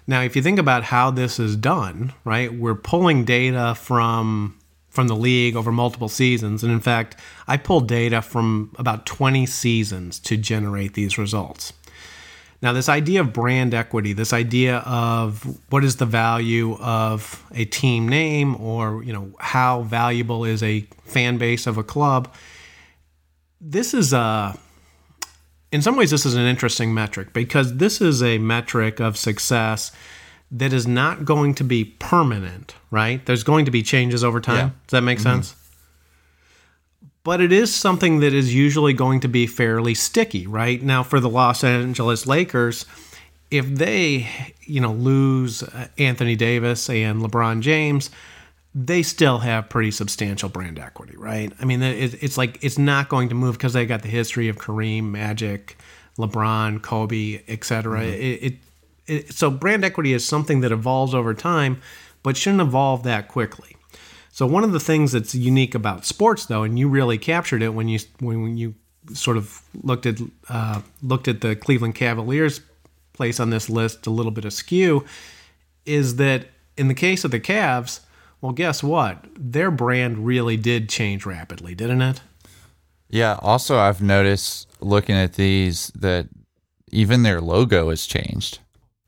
[0.08, 2.52] Now, if you think about how this is done, right?
[2.54, 4.58] We're pulling data from
[4.90, 6.64] from the league over multiple seasons.
[6.64, 7.16] And in fact,
[7.48, 11.74] I pulled data from about 20 seasons to generate these results.
[12.62, 17.64] Now, this idea of brand equity, this idea of what is the value of a
[17.66, 22.34] team name or, you know, how valuable is a fan base of a club,
[23.62, 24.58] this is a,
[25.72, 29.94] in some ways, this is an interesting metric because this is a metric of success
[30.52, 33.26] that is not going to be permanent, right?
[33.26, 34.58] There's going to be changes over time.
[34.58, 34.70] Yeah.
[34.88, 35.42] Does that make mm-hmm.
[35.42, 35.56] sense?
[37.24, 40.82] But it is something that is usually going to be fairly sticky, right?
[40.82, 42.86] Now, for the Los Angeles Lakers,
[43.52, 44.28] if they,
[44.62, 48.10] you know, lose uh, Anthony Davis and LeBron James,
[48.76, 51.52] they still have pretty substantial brand equity, right?
[51.60, 54.58] I mean, it's like it's not going to move because they got the history of
[54.58, 55.78] Kareem, Magic,
[56.18, 58.02] LeBron, Kobe, etc.
[58.02, 58.14] Mm-hmm.
[58.14, 58.56] It, it,
[59.08, 61.82] it, so brand equity is something that evolves over time,
[62.22, 63.76] but shouldn't evolve that quickly.
[64.40, 67.74] So one of the things that's unique about sports, though, and you really captured it
[67.74, 68.74] when you when you
[69.14, 72.62] sort of looked at uh, looked at the Cleveland Cavaliers
[73.12, 75.04] place on this list a little bit askew,
[75.86, 76.48] is that
[76.78, 78.00] in the case of the Cavs,
[78.40, 79.26] well, guess what?
[79.38, 82.22] Their brand really did change rapidly, didn't it?
[83.10, 83.40] Yeah.
[83.42, 86.30] Also, I've noticed looking at these that
[86.94, 88.60] even their logo has changed.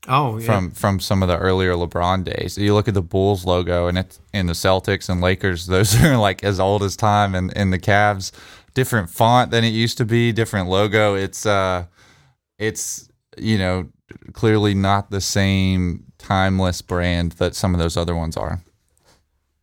[0.08, 0.46] Oh, yeah.
[0.46, 2.58] from from some of the earlier LeBron days.
[2.58, 6.16] You look at the Bulls logo and it's in the Celtics and Lakers, those are
[6.16, 8.32] like as old as time and, in the Cavs,
[8.74, 11.14] different font than it used to be, different logo.
[11.14, 11.86] It's uh
[12.58, 13.88] it's you know,
[14.32, 18.62] clearly not the same timeless brand that some of those other ones are.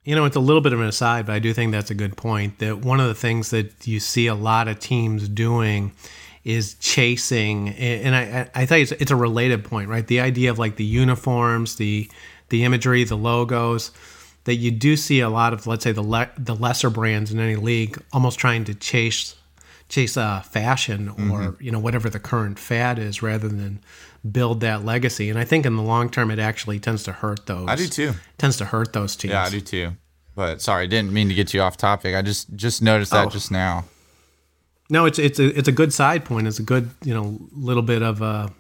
[0.03, 1.95] You know, it's a little bit of an aside, but I do think that's a
[1.95, 2.59] good point.
[2.59, 5.91] That one of the things that you see a lot of teams doing
[6.43, 10.05] is chasing, and I, I think it's, it's a related point, right?
[10.07, 12.09] The idea of like the uniforms, the
[12.49, 13.91] the imagery, the logos,
[14.45, 17.39] that you do see a lot of, let's say, the le- the lesser brands in
[17.39, 19.35] any league almost trying to chase
[19.89, 21.63] chase uh, fashion or Mm-hmm.
[21.63, 23.81] you know whatever the current fad is, rather than
[24.31, 25.29] build that legacy.
[25.29, 27.67] And I think in the long term, it actually tends to hurt those.
[27.67, 28.13] I do too.
[28.37, 29.31] Tends to hurt those teams.
[29.33, 29.91] Yeah, I do too.
[30.35, 32.15] But sorry, I didn't mean to get you off topic.
[32.15, 33.29] I just just noticed that Oh.
[33.29, 33.85] just now.
[34.89, 36.47] No, it's it's a it's a good side point.
[36.47, 38.51] It's a good you know little bit of a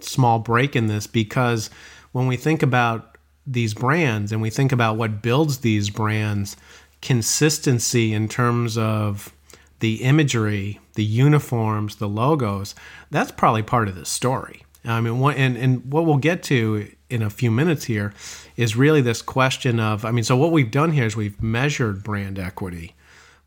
[0.00, 1.70] small break in this because
[2.12, 6.56] when we think about these brands and we think about what builds these brands,
[7.00, 9.32] consistency in terms of
[9.80, 12.74] the imagery, the uniforms, the logos,
[13.10, 14.64] that's probably part of the story.
[14.84, 18.12] I mean, what, and, and what we'll get to in a few minutes here
[18.56, 22.02] is really this question of, I mean, so what we've done here is we've measured
[22.02, 22.94] brand equity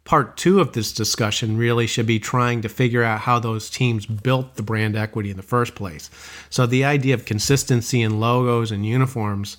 [0.06, 4.06] part two of this discussion really should be trying to figure out how those teams
[4.06, 6.10] built the brand equity in the first place.
[6.50, 9.58] So the idea of consistency in logos and uniforms,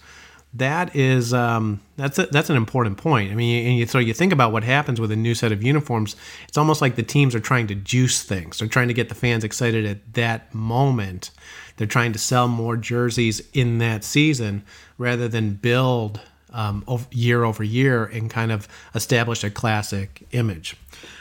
[0.55, 3.33] that is um, that's a, that's an important point.
[3.33, 5.65] I mean, and you, so you think about what happens with a new set of
[5.65, 6.15] uniforms.
[6.49, 8.59] It's almost like the teams are trying to juice things.
[8.59, 11.33] They're trying to get the fans excited at that moment.
[11.77, 14.65] They're trying to sell more jerseys in that season
[14.97, 16.21] rather than build
[16.57, 20.77] um, ov- year over year and kind of establish a classic image.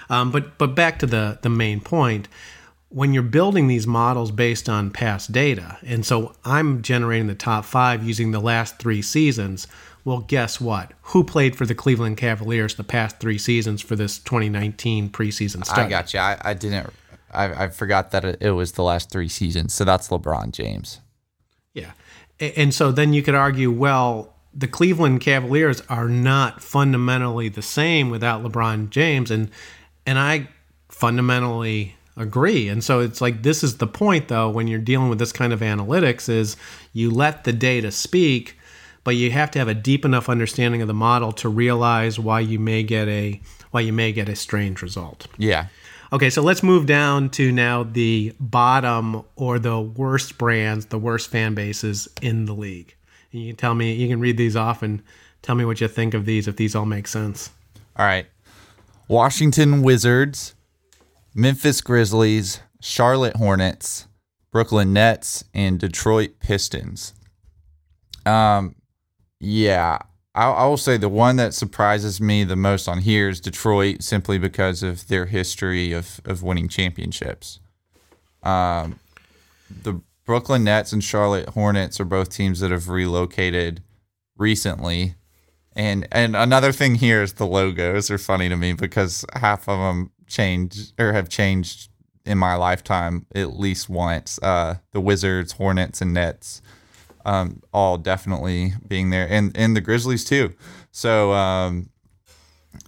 [0.10, 2.28] Um, but but back to the the main point,
[2.90, 7.66] when you're building these models based on past data, and so I'm generating the top
[7.66, 9.68] five using the last three seasons.
[10.06, 10.92] Well, guess what?
[11.02, 15.82] Who played for the Cleveland Cavaliers the past three seasons for this 2019 preseason study?
[15.82, 16.20] I got you.
[16.20, 16.94] I, I didn't.
[17.32, 19.74] I, I forgot that it, was the last three seasons.
[19.74, 21.02] So that's LeBron James.
[21.74, 21.92] Yeah.
[22.40, 28.10] And so then you could argue, well, the Cleveland Cavaliers are not fundamentally the same
[28.10, 29.52] without LeBron James and
[30.08, 30.48] and I
[30.88, 32.70] fundamentally agree.
[32.70, 35.52] And so it's like this is the point though when you're dealing with this kind
[35.52, 36.56] of analytics is
[36.94, 38.58] you let the data speak,
[39.04, 42.40] but you have to have a deep enough understanding of the model to realize why
[42.40, 43.42] you may get a
[43.72, 45.28] why you may get a strange result.
[45.38, 45.68] Yeah.
[46.14, 51.30] Okay, so let's move down to now the bottom or the worst brands, the worst
[51.30, 52.96] fan bases in the league.
[53.36, 55.04] You can tell me, you can read these off and
[55.42, 57.50] tell me what you think of these, if these all make sense.
[57.98, 58.28] All right.
[59.08, 60.56] Washington Wizards,
[61.34, 64.08] Memphis Grizzlies, Charlotte Hornets,
[64.52, 67.14] Brooklyn Nets, and Detroit Pistons.
[68.26, 68.76] Um,
[69.40, 70.00] yeah,
[70.34, 74.02] I, I will say the one that surprises me the most on here is Detroit,
[74.02, 77.60] simply because of their history of of winning championships.
[78.42, 79.00] Um,
[79.70, 83.84] the Brooklyn Nets and Charlotte Hornets are both teams that have relocated
[84.38, 85.16] recently.
[85.76, 89.78] And and another thing here is the logos are funny to me because half of
[89.80, 91.90] them change or have changed
[92.26, 94.40] in my lifetime at least once.
[94.42, 96.62] Uh, the Wizards, Hornets, and Nets,
[97.26, 100.54] um, all definitely being there, and and the Grizzlies too.
[100.92, 101.90] So um,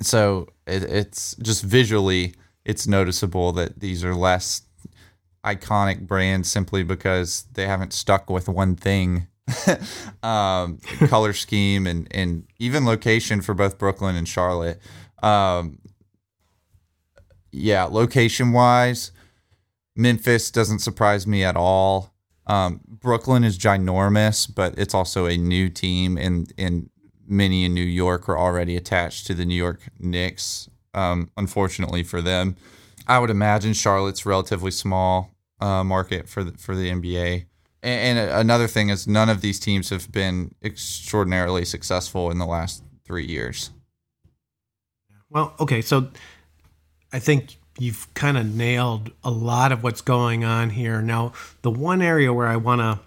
[0.02, 2.34] so it, it's just visually
[2.66, 4.62] it's noticeable that these are less
[5.44, 9.28] iconic brand simply because they haven't stuck with one thing
[10.24, 14.80] um, color scheme and, and even location for both Brooklyn and Charlotte.
[15.24, 15.80] Um,
[17.52, 19.12] yeah, location wise,
[19.96, 22.14] Memphis doesn't surprise me at all.
[22.46, 26.90] Um, Brooklyn is ginormous, but it's also a new team, and, and
[27.28, 32.22] many in New York are already attached to the New York Knicks, um, unfortunately for
[32.22, 32.56] them.
[33.08, 37.46] I would imagine Charlotte's relatively small uh, market for the, for the NBA.
[37.84, 42.46] And, and another thing is, none of these teams have been extraordinarily successful in the
[42.46, 43.72] last three years.
[45.30, 46.10] Well, okay, so
[47.14, 51.02] I think you've kind of nailed a lot of what's going on here.
[51.02, 53.00] Now, the one area where I want to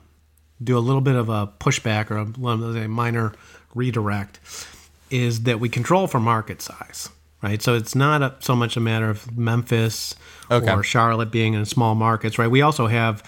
[0.62, 3.32] do a little bit of a pushback or a, let's minor
[3.74, 4.38] redirect
[5.10, 7.08] is that we control for market size,
[7.42, 7.60] right?
[7.62, 10.14] So it's not a, so much a matter of Memphis
[10.50, 10.72] Okay.
[10.72, 12.50] or Charlotte being in small markets, right?
[12.50, 13.22] We also have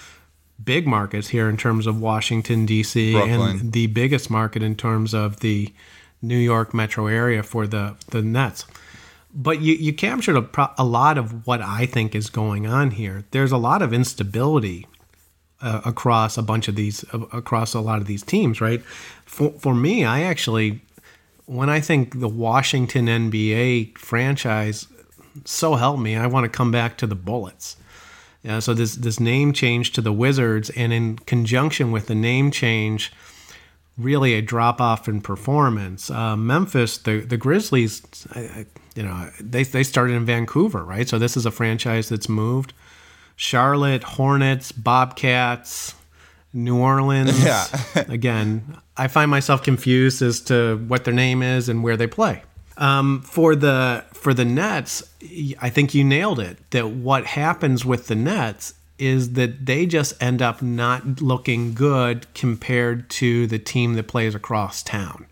[0.62, 3.12] big markets here in terms of Washington D.C.
[3.12, 3.40] Brooklyn.
[3.60, 5.72] and the biggest market in terms of the
[6.20, 8.64] New York metro area for the the Nets.
[9.34, 12.90] But you you captured a, pro- a lot of what I think is going on
[12.92, 13.24] here.
[13.30, 14.86] There's a lot of instability
[15.60, 18.82] uh, across a bunch of these uh, across a lot of these teams, right?
[19.24, 20.82] For for me, I actually
[21.46, 24.86] when I think the Washington NBA franchise,
[25.44, 27.76] so help me, I want to come back to the Bullets.
[28.42, 32.50] Yeah, so this this name change to the Wizards, and in conjunction with the name
[32.50, 33.12] change,
[33.96, 36.10] really a drop off in performance.
[36.10, 38.02] Uh, Memphis, the the Grizzlies,
[38.34, 38.66] I,
[38.96, 41.08] you know, they they started in Vancouver, right?
[41.08, 42.72] So this is a franchise that's moved.
[43.36, 45.94] Charlotte Hornets, Bobcats,
[46.52, 47.42] New Orleans.
[47.42, 47.66] Yeah.
[48.08, 52.42] Again, I find myself confused as to what their name is and where they play.
[52.76, 55.02] Um, for the for the Nets,
[55.60, 56.58] I think you nailed it.
[56.70, 62.32] That what happens with the Nets is that they just end up not looking good
[62.34, 65.26] compared to the team that plays across town.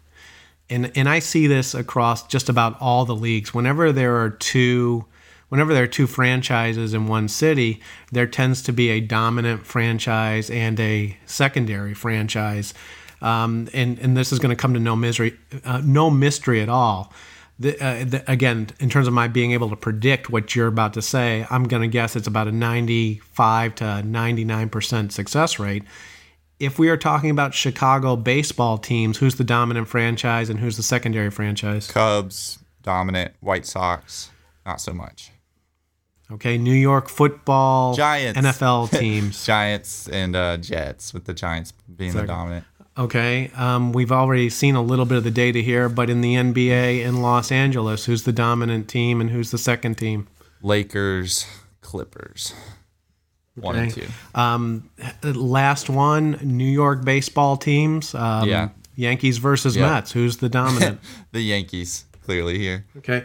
[0.68, 3.54] And and I see this across just about all the leagues.
[3.54, 5.06] Whenever there are two
[5.50, 7.80] whenever there are two franchises in one city,
[8.10, 12.72] there tends to be a dominant franchise and a secondary franchise.
[13.20, 16.70] Um, and, and this is going to come to no misery, uh, no mystery at
[16.70, 17.12] all.
[17.58, 20.94] The, uh, the, again, in terms of my being able to predict what you're about
[20.94, 25.82] to say, I'm going to guess it's about a 95 to 99% success rate.
[26.58, 30.82] If we are talking about Chicago baseball teams, who's the dominant franchise and who's the
[30.82, 31.86] secondary franchise?
[31.90, 33.34] Cubs, dominant.
[33.40, 34.30] White Sox,
[34.64, 35.30] not so much.
[36.32, 38.38] Okay, New York football, Giants.
[38.38, 39.44] NFL teams.
[39.44, 42.64] Giants and uh, Jets, with the Giants being the dominant.
[42.98, 46.34] Okay, um, we've already seen a little bit of the data here, but in the
[46.34, 50.28] NBA in Los Angeles, who's the dominant team and who's the second team?
[50.62, 51.46] Lakers,
[51.80, 52.52] Clippers.
[53.54, 54.06] One and two.
[54.34, 54.90] Um,
[55.22, 58.14] last one, New York baseball teams.
[58.14, 58.68] Um, Yeah.
[58.96, 59.90] Yankees versus Yeah.
[59.94, 60.12] Mets.
[60.12, 61.00] Who's the dominant?
[61.32, 62.84] The Yankees, clearly here.
[62.98, 63.24] Okay.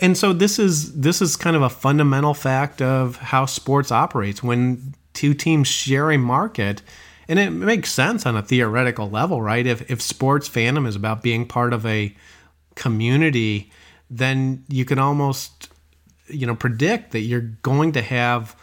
[0.00, 4.42] And so this is this is kind of a fundamental fact of how sports operates.
[4.42, 6.82] When two teams share a market
[7.28, 9.66] and it makes sense on a theoretical level, right?
[9.66, 12.14] If if sports fandom is about being part of a
[12.74, 13.70] community,
[14.10, 15.68] then you can almost
[16.28, 18.56] you know predict that you're going to have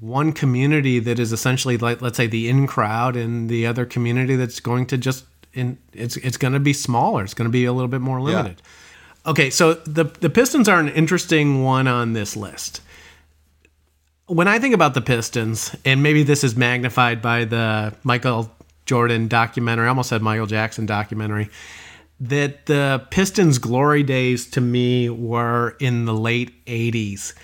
[0.00, 4.36] one community that is essentially like let's say the in crowd and the other community
[4.36, 7.22] that's going to just in it's it's going to be smaller.
[7.22, 8.62] It's going to be a little bit more limited
[9.28, 12.80] okay so the the pistons are an interesting one on this list
[14.26, 18.50] when i think about the pistons and maybe this is magnified by the michael
[18.86, 21.48] jordan documentary i almost said michael jackson documentary
[22.20, 27.34] that the pistons glory days to me were in the late 80s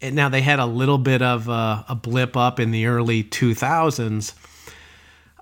[0.00, 3.24] and now they had a little bit of a, a blip up in the early
[3.24, 4.32] 2000s.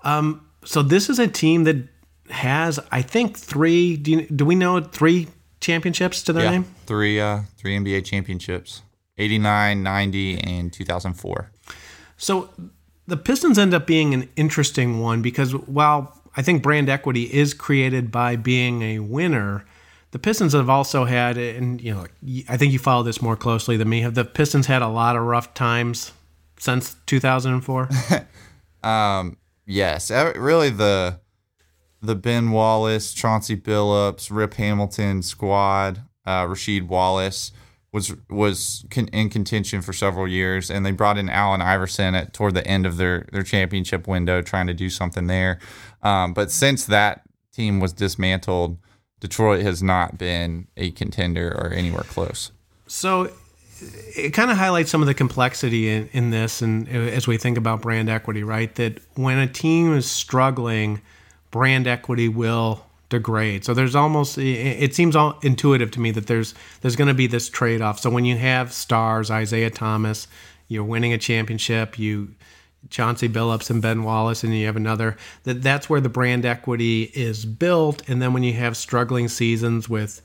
[0.03, 1.87] Um, so this is a team that
[2.29, 3.97] has, I think, three.
[3.97, 5.27] Do, you, do we know three
[5.59, 6.65] championships to their Yeah, name?
[6.85, 8.81] three uh, three NBA championships:
[9.17, 11.51] 89, 90, and 2004.
[12.17, 12.49] So
[13.07, 17.53] the Pistons end up being an interesting one because while I think brand equity is
[17.53, 19.65] created by being a winner,
[20.11, 22.05] the Pistons have also had, and you know,
[22.49, 24.01] I think you follow this more closely than me.
[24.01, 26.11] Have the Pistons had a lot of rough times
[26.57, 27.89] since 2004?
[29.69, 31.19] Yes, uh, really the
[32.01, 37.51] the Ben Wallace, Chauncey Billups, Rip Hamilton squad, uh, Rasheed Wallace
[37.91, 42.33] was was con- in contention for several years, and they brought in Allen Iverson at
[42.33, 45.59] toward the end of their their championship window, trying to do something there.
[46.03, 47.21] Um, but since that
[47.53, 48.77] team was dismantled,
[49.19, 52.51] Detroit has not been a contender or anywhere close.
[52.87, 53.31] So
[54.15, 57.57] it kind of highlights some of the complexity in, in this and as we think
[57.57, 58.73] about brand equity, right?
[58.75, 61.01] That when a team is struggling,
[61.51, 63.63] brand equity will degrade.
[63.63, 67.27] So there's almost it seems all intuitive to me that there's there's going to be
[67.27, 67.99] this trade-off.
[67.99, 70.27] So when you have stars, Isiah Thomas,
[70.67, 72.35] you're winning a championship, you
[72.89, 75.17] Chauncey Billups and Ben Wallace, and you have another.
[75.43, 78.07] That that's where the brand equity is built.
[78.09, 80.21] And then when you have struggling seasons with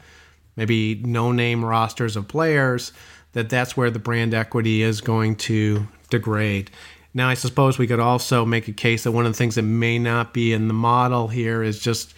[0.57, 2.93] maybe no name rosters of players,
[3.33, 6.71] that that's where the brand equity is going to degrade.
[7.15, 9.63] Now, I suppose we could also make a case that one of the things that
[9.63, 12.15] may not be in the model here is just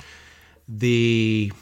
[0.69, 1.53] the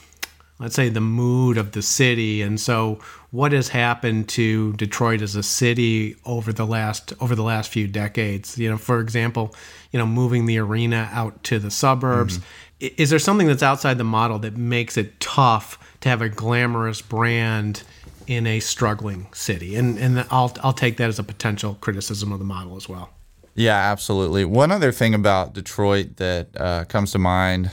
[0.59, 2.41] let's say the mood of the city.
[2.41, 3.01] And so
[3.33, 7.89] what has happened to Detroit as a city over the last over the last few
[7.89, 8.59] decades?
[8.59, 9.55] You know for example
[9.91, 12.39] you know moving the arena out to the suburbs.
[12.39, 12.87] Mm-hmm.
[12.87, 16.29] I- is there something that's outside the model that makes it tough to have a
[16.29, 17.85] glamorous brand
[18.27, 19.75] in a struggling city?
[19.75, 23.11] And and I'll I'll take that as a potential criticism of the model as well
[23.55, 24.45] Yeah, absolutely.
[24.45, 27.71] One other thing about Detroit that uh, comes to mind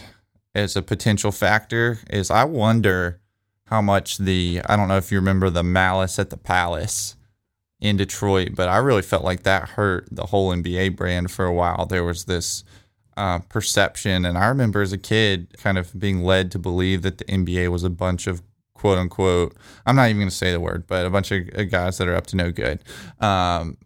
[0.53, 3.21] as a potential factor is I wonder
[3.65, 7.15] how much the I don't know if you remember the Malice at the Palace
[7.80, 11.53] in Detroit, but I really felt like that hurt the whole NBA brand for a
[11.53, 11.86] while.
[11.86, 12.63] There was this
[13.15, 17.19] uh, perception, and I remember as a kid kind of being led to believe that
[17.19, 18.41] the NBA was a bunch of
[18.73, 19.55] quote unquote,
[19.86, 22.15] I'm not even going to say the word, but a bunch of guys that are
[22.15, 22.82] up to no good.
[23.19, 23.77] Um,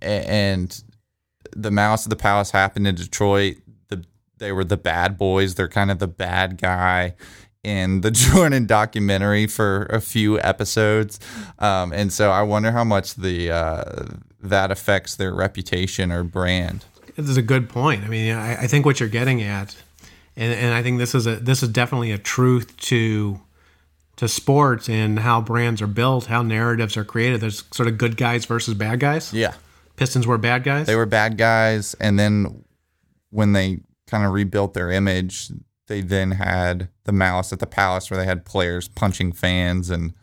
[0.00, 0.82] and
[1.54, 3.56] the Malice of the Palace happened in Detroit.
[3.88, 4.04] The
[4.38, 5.54] they were the bad boys.
[5.54, 7.14] They're kind of the bad guy
[7.62, 11.18] in the Jordan documentary for a few episodes,
[11.58, 14.04] um, and so I wonder how much the uh,
[14.40, 16.84] that affects their reputation or brand.
[17.16, 18.04] This is a good point.
[18.04, 19.74] I mean, I, I think what you're getting at,
[20.36, 23.40] and, and I think this is a this is definitely a truth to
[24.16, 27.40] to sports and how brands are built, how narratives are created.
[27.40, 29.32] There's sort of good guys versus bad guys.
[29.32, 29.54] Yeah.
[29.96, 30.86] Pistons were bad guys.
[30.86, 32.64] They were bad guys, and then
[33.30, 35.50] when they kind of rebuilt their image,
[35.88, 40.14] they then had the Malice at the Palace, where they had players punching fans and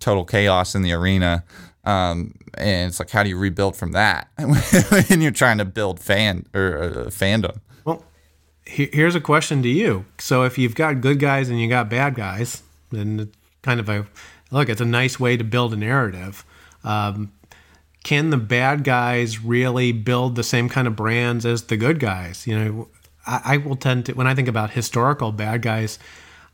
[0.00, 1.44] total chaos in the arena.
[1.84, 4.28] Um, and it's like, how do you rebuild from that
[5.08, 7.60] when you're trying to build fan or uh, fandom?
[7.84, 8.04] Well,
[8.64, 10.04] here's a question to you.
[10.18, 14.06] So if you've got good guys and you got bad guys, then kind of a
[14.50, 14.68] look.
[14.68, 16.44] It's a nice way to build a narrative.
[16.84, 17.32] Um,
[18.02, 22.46] can the bad guys really build the same kind of brands as the good guys?
[22.46, 22.88] You know,
[23.26, 25.98] I, I, will tend to when I think about historical bad guys,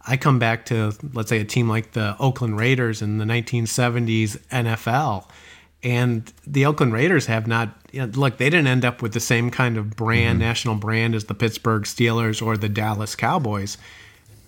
[0.07, 4.39] I come back to let's say a team like the Oakland Raiders in the 1970s
[4.49, 5.27] NFL,
[5.83, 9.21] and the Oakland Raiders have not you know, look they didn't end up with the
[9.21, 10.49] same kind of brand, mm-hmm.
[10.49, 13.79] national brand as the Pittsburgh Steelers or the Dallas Cowboys.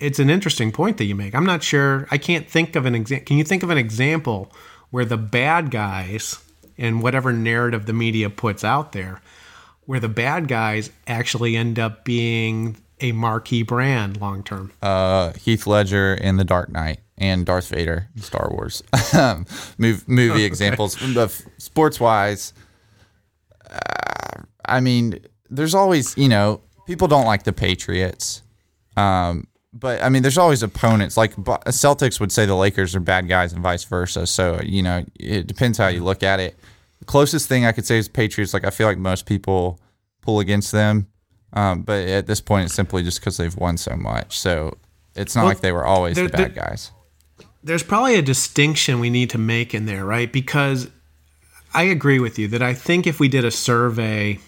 [0.00, 1.34] It's an interesting point that you make.
[1.34, 2.06] I'm not sure.
[2.10, 3.24] I can't think of an example.
[3.26, 4.50] Can you think of an example
[4.90, 6.38] where the bad guys
[6.80, 9.20] and whatever narrative the media puts out there,
[9.82, 14.72] where the bad guys actually end up being a marquee brand long term.
[14.82, 18.82] Uh, Heath Ledger in The Dark Knight and Darth Vader in Star Wars.
[19.78, 20.44] movie, movie okay.
[20.44, 20.96] examples.
[21.58, 22.54] Sports wise,
[23.70, 25.20] uh, I mean,
[25.50, 28.42] there's always, you know, people don't like the Patriots.
[28.96, 31.16] Um, but I mean, there's always opponents.
[31.16, 34.26] Like Celtics would say the Lakers are bad guys and vice versa.
[34.26, 36.56] So, you know, it depends how you look at it
[37.06, 38.54] closest thing I could say is Patriots.
[38.54, 39.80] Like I feel like most people
[40.22, 41.06] pull against them,
[41.52, 44.38] um, but at this point, it's simply just because they've won so much.
[44.38, 44.76] So
[45.14, 46.92] it's not well, like they were always the bad guys.
[47.62, 50.32] There's probably a distinction we need to make in there, right?
[50.32, 50.88] Because
[51.74, 54.38] I agree with you that I think if we did a survey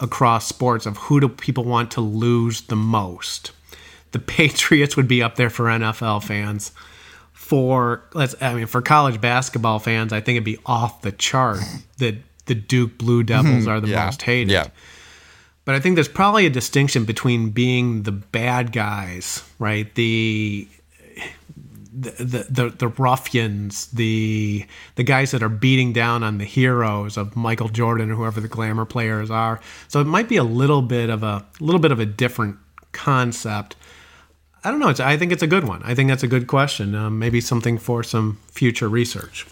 [0.00, 3.52] across sports of who do people want to lose the most,
[4.12, 6.72] the Patriots would be up there for NFL fans
[7.52, 11.60] for let's I mean for college basketball fans, I think it'd be off the chart
[11.98, 12.14] that
[12.46, 14.06] the Duke Blue Devils are the yeah.
[14.06, 14.50] most hated.
[14.50, 14.68] Yeah.
[15.66, 19.94] But I think there's probably a distinction between being the bad guys, right?
[19.94, 20.66] The
[21.94, 27.36] the, the, the ruffians, the the guys that are beating down on the heroes of
[27.36, 29.60] Michael Jordan or whoever the glamour players are.
[29.88, 32.56] So it might be a little bit of a little bit of a different
[32.92, 33.76] concept.
[34.64, 34.88] I don't know.
[34.88, 35.82] It's, I think it's a good one.
[35.84, 36.94] I think that's a good question.
[36.94, 39.46] Um, maybe something for some future research.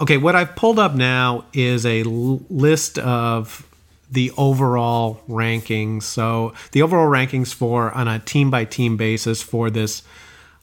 [0.00, 3.66] Okay, what I've pulled up now is a l- list of
[4.10, 6.02] the overall rankings.
[6.02, 10.02] So the overall rankings for on a team by team basis for this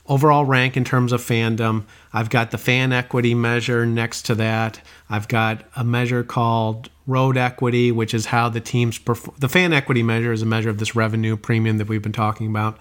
[0.07, 1.83] overall rank in terms of fandom.
[2.11, 4.81] I've got the fan equity measure next to that.
[5.09, 9.37] I've got a measure called road equity, which is how the teams perform.
[9.39, 12.47] The fan equity measure is a measure of this revenue premium that we've been talking
[12.47, 12.77] about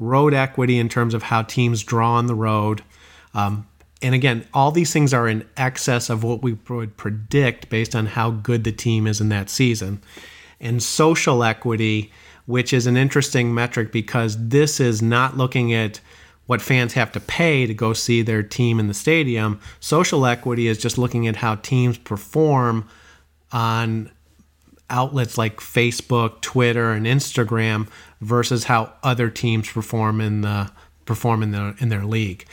[0.00, 2.82] road equity in terms of how teams draw on the road.
[3.34, 3.68] Um,
[4.02, 8.06] and again, all these things are in excess of what we would predict based on
[8.06, 10.02] how good the team is in that season.
[10.58, 12.10] And social equity,
[12.46, 16.00] which is an interesting metric because this is not looking at
[16.46, 19.60] what fans have to pay to go see their team in the stadium.
[19.78, 22.88] Social equity is just looking at how teams perform
[23.52, 24.10] on
[24.88, 27.86] outlets like Facebook, Twitter, and Instagram
[28.20, 30.70] versus how other teams perform in the
[31.04, 32.46] perform in their in their league.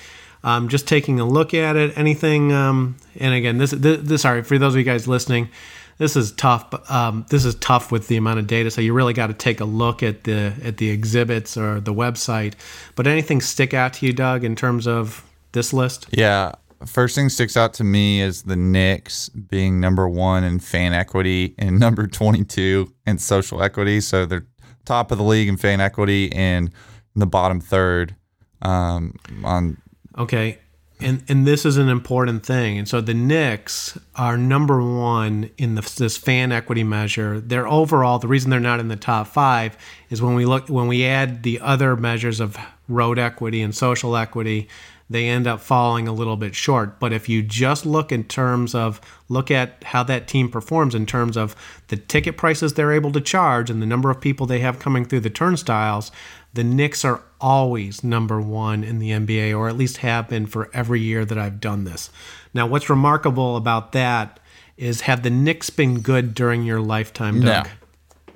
[0.43, 4.43] Um, just taking a look at it, anything, um, and again, this, this, this, sorry
[4.43, 5.49] for those of you guys listening,
[5.97, 6.89] this is tough.
[6.89, 9.59] Um, this is tough with the amount of data, so you really got to take
[9.59, 12.53] a look at the at the exhibits or the website.
[12.95, 16.07] But anything stick out to you, Doug, in terms of this list?
[16.11, 16.53] Yeah,
[16.85, 21.55] first thing sticks out to me is the Knicks being number one in fan equity
[21.57, 23.99] and number 22 in social equity.
[24.01, 24.45] So they're
[24.87, 26.67] top of the league in fan equity and
[27.15, 28.15] in the bottom third
[28.61, 29.77] um, on.
[30.17, 30.59] Okay.
[30.99, 32.79] And, and this is an important thing.
[32.79, 37.39] And so the Knicks are number one in the, this fan equity measure.
[37.39, 39.77] They're overall the reason they're not in the top five
[40.09, 42.57] is when we look when we add the other measures of
[42.87, 44.69] road equity and social equity,
[45.09, 46.99] they end up falling a little bit short.
[46.99, 48.99] But if you just look in terms of
[49.29, 51.55] look at how that team performs in terms of
[51.87, 55.05] the ticket prices they're able to charge and the number of people they have coming
[55.05, 56.11] through the turnstiles,
[56.53, 60.69] the Knicks are always number one in the NBA, or at least have been for
[60.73, 62.09] every year that I've done this.
[62.53, 64.39] Now, what's remarkable about that
[64.75, 67.67] is have the Knicks been good during your lifetime, Doug?
[67.67, 68.33] No.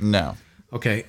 [0.00, 0.36] No.
[0.72, 1.04] Okay.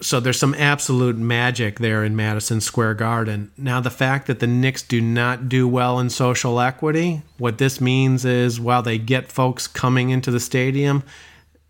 [0.00, 3.50] So there's some absolute magic there in Madison Square Garden.
[3.56, 7.80] Now, the fact that the Knicks do not do well in social equity, what this
[7.80, 11.02] means is while they get folks coming into the stadium,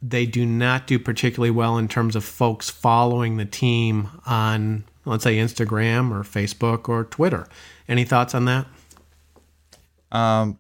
[0.03, 5.25] they do not do particularly well in terms of folks following the team on, let's
[5.25, 7.47] say, Instagram or Facebook or Twitter.
[7.89, 8.67] Any thoughts on that?
[10.11, 10.59] Um,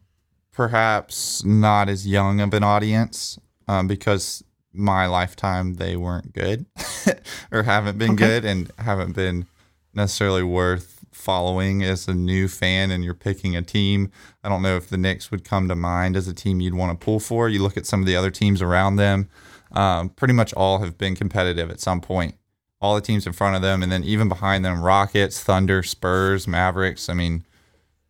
[0.52, 3.38] perhaps not as young of an audience
[3.68, 4.44] um, because
[4.76, 6.66] my lifetime they weren't good
[7.52, 8.26] or haven't been okay.
[8.26, 9.46] good and haven't been
[9.94, 14.10] necessarily worth following as a new fan and you're picking a team.
[14.44, 16.98] I don't know if the Knicks would come to mind as a team you'd want
[16.98, 17.48] to pull for.
[17.48, 19.28] You look at some of the other teams around them,
[19.72, 22.36] um, pretty much all have been competitive at some point.
[22.80, 26.46] All the teams in front of them, and then even behind them, Rockets, Thunder, Spurs,
[26.46, 27.08] Mavericks.
[27.08, 27.46] I mean,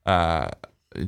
[0.05, 0.49] uh,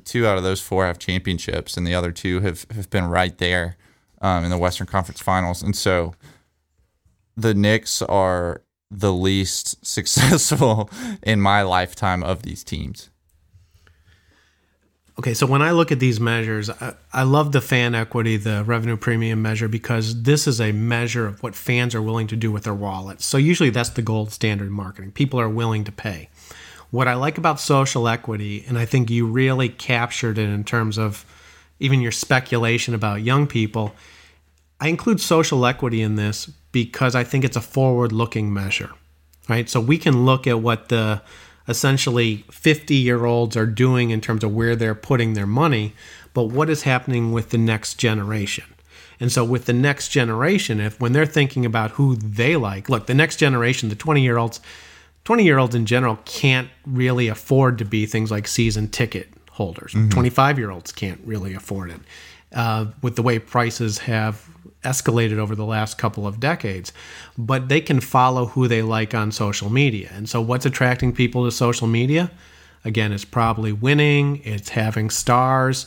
[0.04, 3.36] two out of those four have championships, and the other two have, have been right
[3.38, 3.76] there
[4.20, 5.62] um, in the Western Conference Finals.
[5.62, 6.14] And so
[7.36, 10.90] the Knicks are the least successful
[11.22, 13.10] in my lifetime of these teams.
[15.18, 18.62] Okay, so when I look at these measures, I, I, love the fan equity, the
[18.62, 22.52] revenue premium measure, because this is a measure of what fans are willing to do
[22.52, 23.26] with their wallets.
[23.26, 25.10] So usually that's the gold standard marketing.
[25.10, 26.28] People are willing to pay.
[26.92, 30.98] What I like about social equity, and I think you really captured it in terms
[30.98, 31.24] of
[31.81, 33.95] even your speculation about young people,
[34.81, 38.91] I include social equity in this because I think it's a forward looking measure,
[39.49, 39.68] right?
[39.68, 41.22] So we can look at what the
[41.66, 45.95] essentially 50 year olds are doing in terms of where they're putting their money,
[46.33, 48.64] but what is happening with the next generation?
[49.20, 53.07] And so with the next generation, if when they're thinking about who they like, look,
[53.07, 54.61] the next generation, the 20 year olds,
[55.24, 59.92] 20 year olds in general can't really afford to be things like season ticket holders.
[59.92, 60.12] 25
[60.54, 60.61] mm-hmm.
[60.61, 62.00] year olds can't really afford it.
[62.54, 64.48] Uh, with the way prices have
[64.82, 66.92] escalated over the last couple of decades,
[67.36, 70.11] but they can follow who they like on social media.
[70.14, 72.30] And so, what's attracting people to social media?
[72.84, 75.86] Again, it's probably winning, it's having stars.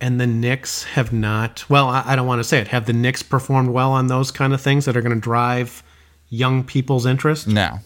[0.00, 2.68] And the Knicks have not, well, I don't want to say it.
[2.68, 5.82] Have the Knicks performed well on those kind of things that are going to drive
[6.28, 7.46] young people's interest?
[7.48, 7.78] No,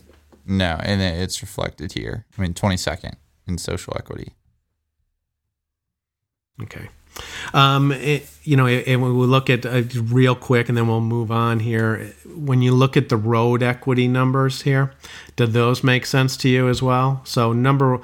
[0.44, 0.80] no.
[0.82, 2.24] And it's reflected here.
[2.36, 3.14] I mean, 22nd
[3.46, 4.34] in social equity.
[6.62, 6.88] Okay.
[7.52, 11.00] Um, it, you know, and when we look at uh, real quick, and then we'll
[11.00, 12.12] move on here.
[12.26, 14.92] When you look at the road equity numbers here,
[15.36, 17.20] do those make sense to you as well?
[17.24, 18.00] So number,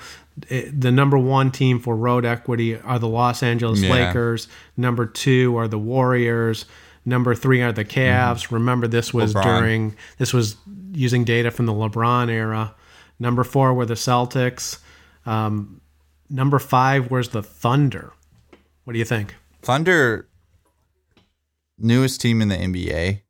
[0.51, 3.91] eh, the number one team for road equity are the Los Angeles yeah.
[3.91, 4.49] Lakers.
[4.77, 6.67] Number two are the Warriors.
[7.05, 8.45] Number three are the Cavs.
[8.45, 8.55] Mm-hmm.
[8.55, 9.43] Remember, this was LeBron.
[9.43, 10.57] during this was
[10.93, 12.75] using data from the LeBron era.
[13.19, 14.79] Number four were the Celtics.
[15.25, 15.81] Um,
[16.29, 18.13] number five was the Thunder.
[18.87, 19.35] What do you think?
[19.63, 20.29] Thunder,
[21.77, 23.23] newest team in the NBA,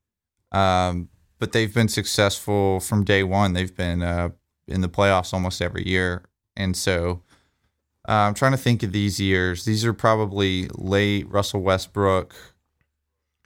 [0.53, 3.55] um, but they've been successful from day one.
[3.55, 4.29] They've been uh,
[4.69, 6.27] in the playoffs almost every year,
[6.59, 7.23] and so
[8.07, 9.65] uh, I'm trying to think of these years.
[9.65, 12.35] These are probably late Russell Westbrook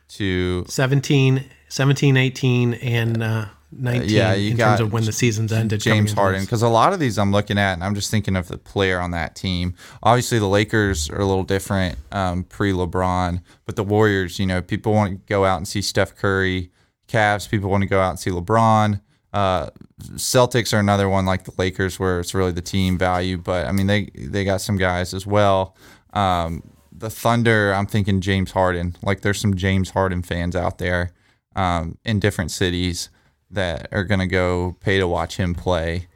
[0.09, 5.05] to 17, 17 18, and uh, 19 uh, yeah, you in got terms of when
[5.05, 5.81] the season's ended.
[5.81, 8.49] James Harden, because a lot of these I'm looking at, and I'm just thinking of
[8.49, 9.75] the player on that team.
[10.03, 14.61] Obviously, the Lakers are a little different um, pre LeBron, but the Warriors, you know,
[14.61, 16.71] people want to go out and see Steph Curry.
[17.07, 19.01] Cavs, people want to go out and see LeBron.
[19.33, 19.71] Uh,
[20.15, 23.39] Celtics are another one like the Lakers, where it's really the team value.
[23.39, 25.77] But I mean, they they got some guys as well.
[26.13, 26.63] Um,
[26.93, 28.97] the Thunder, I'm thinking James Harden.
[29.03, 31.13] Like, there's some James Harden fans out there
[31.55, 33.09] um, in different cities
[33.51, 36.07] that are going to go pay to watch him play.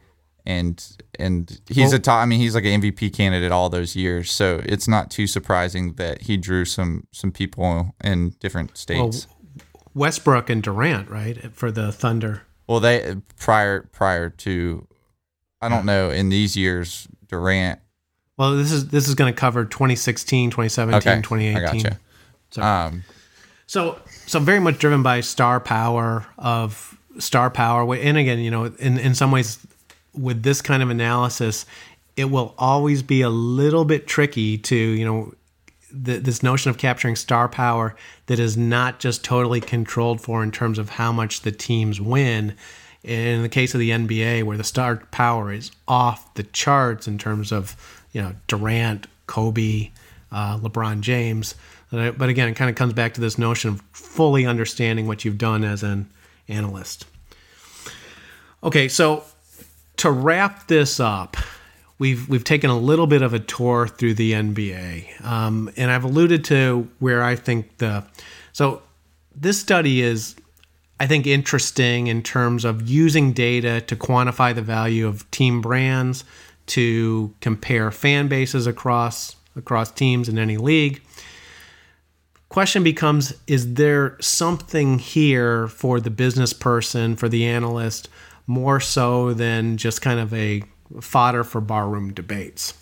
[0.47, 0.83] And
[1.17, 4.31] and he's well, a top I mean he's like an MVP candidate all those years.
[4.31, 9.25] So it's not too surprising that he drew some some people in different states.
[9.25, 9.63] Well,
[9.95, 12.43] Westbrook and Durant right for the Thunder.
[12.67, 14.87] Well they prior prior to
[15.61, 17.79] I don't know in these years Durant.
[18.37, 21.99] Well this is this is going to cover 2016 2017 okay, 2018 I gotcha.
[22.51, 23.03] so, um
[23.65, 27.95] so so very much driven by star power of star power.
[27.95, 29.65] And again, you know, in, in some ways,
[30.13, 31.65] with this kind of analysis,
[32.15, 35.33] it will always be a little bit tricky to, you know,
[35.91, 37.95] the, this notion of capturing star power
[38.27, 42.55] that is not just totally controlled for in terms of how much the teams win.
[43.03, 47.19] In the case of the NBA, where the star power is off the charts in
[47.19, 47.75] terms of,
[48.13, 49.91] you know, Durant, Kobe,
[50.31, 51.53] uh, LeBron James.
[51.91, 55.37] But again, it kind of comes back to this notion of fully understanding what you've
[55.37, 56.09] done as an
[56.47, 57.05] analyst.
[58.63, 59.23] Okay, so
[59.97, 61.37] to wrap this up,
[61.99, 66.03] we've we've taken a little bit of a tour through the NBA, um, and I've
[66.03, 68.03] alluded to where I think the
[68.53, 68.81] so
[69.35, 70.35] this study is
[70.99, 76.23] I think interesting in terms of using data to quantify the value of team brands,
[76.67, 81.01] to compare fan bases across across teams in any league.
[82.49, 88.07] Question becomes is there something here for the business person, for the analyst,
[88.47, 90.63] more so than just kind of a
[91.01, 92.73] fodder for barroom debates?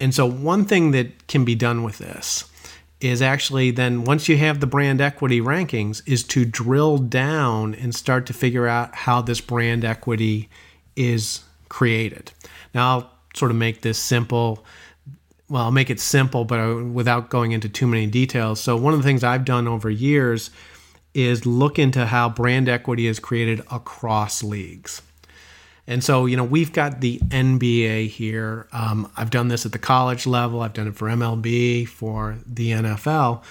[0.00, 2.50] And so, one thing that can be done with this
[3.00, 7.94] is actually then once you have the brand equity rankings is to drill down and
[7.94, 10.48] start to figure out how this brand equity
[10.96, 12.32] is created.
[12.74, 14.64] Now I'll sort of make this simple.
[15.50, 18.60] Well, I'll make it simple, but without going into too many details.
[18.60, 20.50] So one of the things I've done over years
[21.12, 25.02] is look into how brand equity is created across leagues.
[25.88, 28.68] And so, you know, we've got the NBA here.
[28.72, 30.62] Um, I've done this at the college level.
[30.62, 33.42] I've done it for MLB, for the NFL.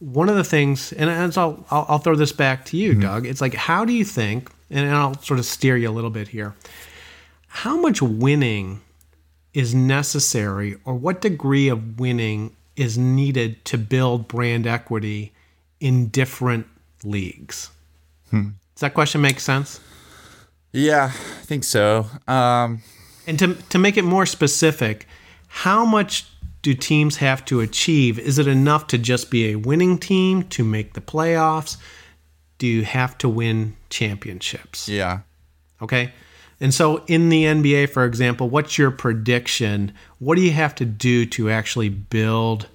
[0.00, 3.00] One of the things, and, and so I'll, I'll, throw this back to you, mm-hmm.
[3.02, 3.26] Doug.
[3.26, 6.26] It's like, how do you think, and I'll sort of steer you a little bit
[6.26, 6.56] here,
[7.46, 8.80] how much winning
[9.54, 15.32] is necessary, or what degree of winning is needed to build brand equity
[15.80, 16.66] in different
[17.04, 17.70] leagues?
[18.30, 18.50] Hmm.
[18.74, 19.80] Does that question make sense?
[20.72, 22.06] Yeah, I think so.
[22.26, 22.82] Um,
[23.26, 25.06] and to to make it more specific,
[25.46, 26.26] how much
[26.62, 28.18] do teams have to achieve?
[28.18, 31.76] Is it enough to just be a winning team to make the playoffs?
[32.58, 34.88] Do you have to win championships?
[34.88, 35.20] Yeah.
[35.80, 36.12] Okay.
[36.60, 39.92] And so in the NBA, for example, what's your prediction?
[40.18, 42.68] What do you have to do to actually build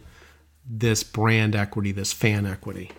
[0.70, 2.92] this brand equity, this fan equity?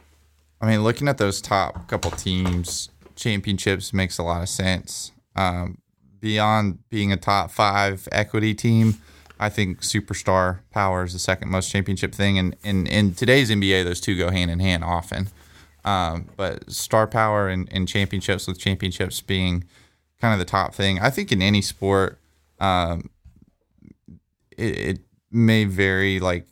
[0.61, 5.13] I mean, looking at those top couple teams, championships makes a lot of sense.
[5.37, 5.79] Um,
[6.21, 8.99] beyond being a top five equity team,
[9.39, 12.39] I think superstar power is the second most championship thing.
[12.39, 15.29] And in, in today's NBA, those two go hand in hand often.
[15.83, 19.65] Um, but star power and, and, championships, with championships being
[20.21, 22.19] kind of the top thing, I think in any sport,
[22.59, 23.11] um,
[24.57, 24.99] it, it
[25.31, 26.47] may vary like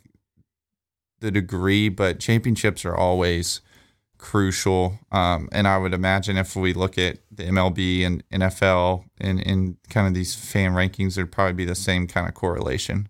[1.21, 3.61] the degree, but championships are always
[4.19, 4.99] crucial.
[5.13, 9.77] Um, and I would imagine if we look at the MLB and NFL and in
[9.91, 13.09] kind of these fan rankings, there'd probably be the same kind of correlation.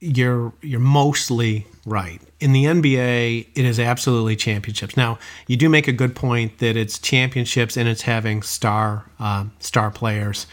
[0.00, 2.22] You're you're mostly right.
[2.40, 4.96] In the NBA, it is absolutely championships.
[4.96, 9.44] Now, you do make a good point that it's championships and it's having star uh,
[9.58, 10.46] star players.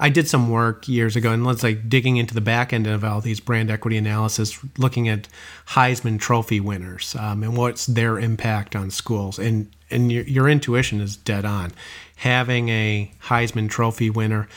[0.00, 3.02] I did some work years ago, and let's like digging into the back end of
[3.02, 5.28] all these brand equity analysis, looking at
[5.68, 9.38] Heisman Trophy winners um, and what's their impact on schools.
[9.38, 11.72] And and your, your intuition is dead on.
[12.16, 14.48] Having a Heisman Trophy winner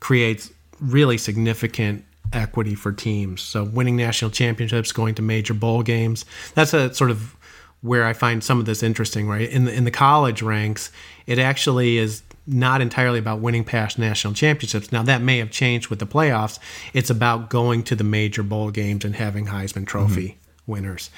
[0.00, 2.04] creates really significant
[2.34, 3.42] equity for teams.
[3.42, 6.24] So winning national championships, going to major bowl games,
[6.54, 7.36] that's a sort of
[7.80, 9.48] where I find some of this interesting, right?
[9.48, 10.90] In the in the college ranks,
[11.26, 14.92] it actually is not entirely about winning past national championships.
[14.92, 16.58] Now that may have changed with the playoffs.
[16.92, 20.72] It's about going to the major bowl games and having Heisman Trophy mm-hmm.
[20.72, 21.10] winners.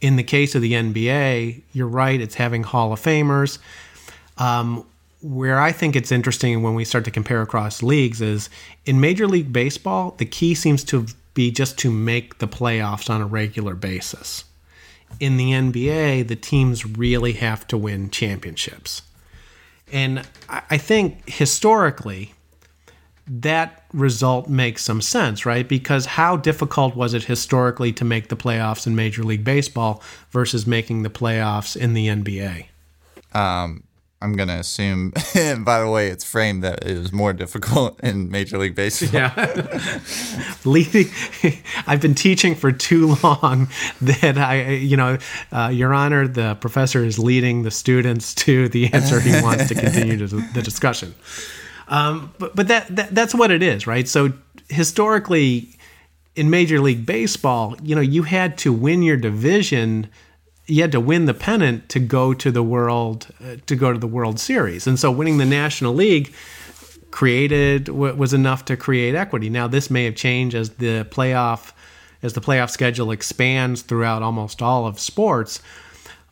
[0.00, 2.20] In the case of the NBA, you're right.
[2.20, 3.58] It's having Hall of Famers.
[4.38, 4.84] Um,
[5.22, 8.50] where I think it's interesting when we start to compare across leagues is
[8.84, 13.20] in Major League Baseball, the key seems to be just to make the playoffs on
[13.20, 14.44] a regular basis.
[15.20, 19.02] In the NBA, the teams really have to win championships.
[19.92, 22.34] And I think historically,
[23.26, 25.68] that result makes some sense, right?
[25.68, 30.66] Because how difficult was it historically to make the playoffs in Major League Baseball versus
[30.66, 32.66] making the playoffs in the NBA?
[33.34, 33.84] Um,
[34.22, 35.10] I'm to assume,
[35.64, 39.10] by the way, it's framed that it was more difficult in Major League Baseball.
[39.12, 40.00] Yeah.
[40.64, 41.06] Leading,
[41.86, 43.68] I've been teaching for too long
[44.00, 45.18] that I, you know,
[45.50, 49.74] uh, Your Honor, the professor is leading the students to the answer he wants to
[49.74, 51.14] continue to the discussion.
[51.88, 54.08] Um, but but that, that that's what it is, right?
[54.08, 54.32] So
[54.68, 55.68] historically,
[56.34, 60.08] in Major League Baseball, you know, you had to win your division
[60.72, 63.98] you had to win the pennant to go to the world uh, to go to
[63.98, 66.32] the World Series, and so winning the National League
[67.10, 69.50] created was enough to create equity.
[69.50, 71.72] Now this may have changed as the playoff
[72.22, 75.60] as the playoff schedule expands throughout almost all of sports,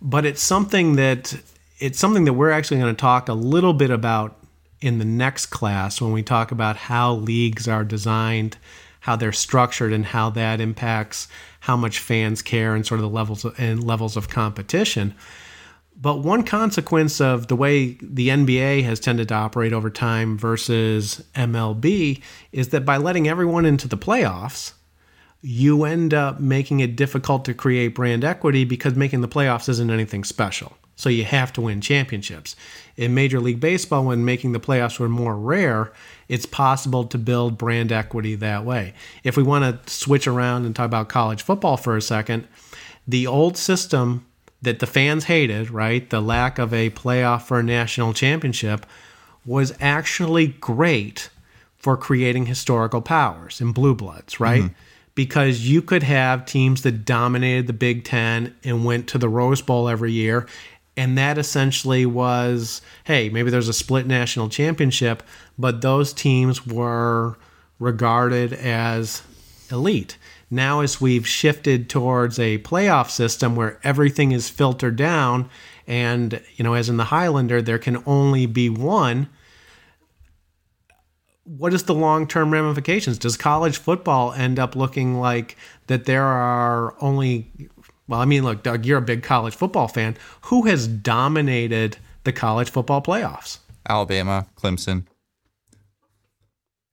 [0.00, 1.38] but it's something that
[1.78, 4.38] it's something that we're actually going to talk a little bit about
[4.80, 8.56] in the next class when we talk about how leagues are designed,
[9.00, 11.28] how they're structured, and how that impacts
[11.70, 15.14] how much fans care and sort of the levels of, and levels of competition.
[15.94, 21.22] But one consequence of the way the NBA has tended to operate over time versus
[21.36, 24.72] MLB is that by letting everyone into the playoffs,
[25.42, 29.92] you end up making it difficult to create brand equity because making the playoffs isn't
[29.92, 30.76] anything special.
[31.00, 32.54] So you have to win championships.
[32.94, 35.92] In Major League Baseball, when making the playoffs were more rare,
[36.28, 38.92] it's possible to build brand equity that way.
[39.24, 42.46] If we want to switch around and talk about college football for a second,
[43.08, 44.26] the old system
[44.60, 48.84] that the fans hated, right, the lack of a playoff for a national championship,
[49.46, 51.30] was actually great
[51.78, 54.64] for creating historical powers in blue bloods, right?
[54.64, 54.74] Mm-hmm
[55.16, 59.60] because you could have teams that dominated the Big Ten and went to the Rose
[59.60, 60.46] Bowl every year.
[61.00, 65.22] And that essentially was hey, maybe there's a split national championship,
[65.58, 67.38] but those teams were
[67.78, 69.22] regarded as
[69.70, 70.18] elite.
[70.50, 75.48] Now, as we've shifted towards a playoff system where everything is filtered down,
[75.86, 79.30] and, you know, as in the Highlander, there can only be one
[81.44, 83.18] what is the long term ramifications?
[83.18, 87.50] Does college football end up looking like that there are only,
[88.10, 90.16] well, I mean, look, Doug, you're a big college football fan.
[90.42, 93.58] Who has dominated the college football playoffs?
[93.88, 95.06] Alabama, Clemson.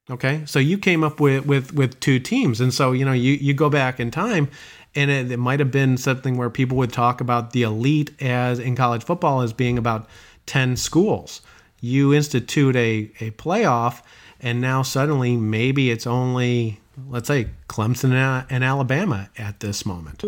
[0.09, 3.34] Okay, so you came up with with with two teams, and so you know you
[3.34, 4.49] you go back in time,
[4.95, 8.59] and it, it might have been something where people would talk about the elite as
[8.59, 10.07] in college football as being about
[10.45, 11.41] ten schools.
[11.82, 14.01] You institute a a playoff
[14.39, 20.24] and now suddenly maybe it's only let's say Clemson and Alabama at this moment.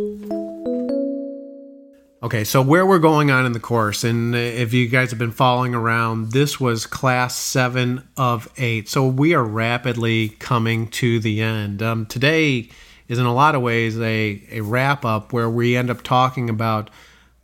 [2.22, 5.32] Okay, so where we're going on in the course, and if you guys have been
[5.32, 8.90] following around, this was class seven of eight.
[8.90, 11.82] So we are rapidly coming to the end.
[11.82, 12.68] Um, today
[13.08, 16.50] is in a lot of ways a, a wrap up where we end up talking
[16.50, 16.90] about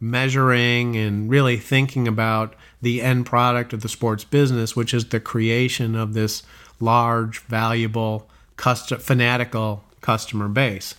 [0.02, 5.22] measuring and really thinking about the end product of the sports business, which is the
[5.22, 6.44] creation of this
[6.82, 10.96] large, valuable, fanatical customer base.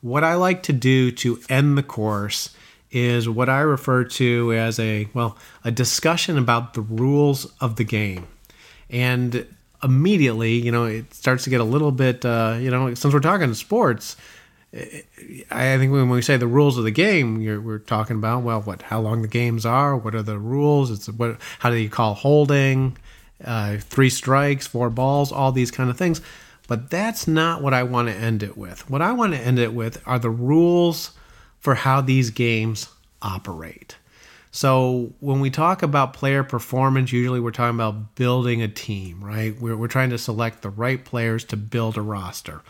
[0.00, 2.56] What I like to do to end the course
[2.90, 7.84] is what I refer to as a well, a discussion about the rules of the
[7.84, 8.26] game.
[8.88, 9.46] And
[9.82, 13.20] immediately, you know, it starts to get a little bit, uh, you know, since we're
[13.20, 14.16] talking sports,
[14.72, 18.82] I think when we say the rules of the game, we're talking about well, what,
[18.82, 20.90] how long the games are, what are the rules?
[20.90, 22.96] It's what, how do you call holding,
[23.44, 26.20] uh, three strikes, four balls, all these kind of things.
[26.68, 28.88] But that's not what I want to end it with.
[28.88, 31.10] What I want to end it with are the rules
[31.60, 32.88] for how these games
[33.22, 33.96] operate.
[34.50, 39.58] So when we talk about player performance, usually we're talking about building a team, right?
[39.60, 42.62] We're, we're trying to select the right players to build a roster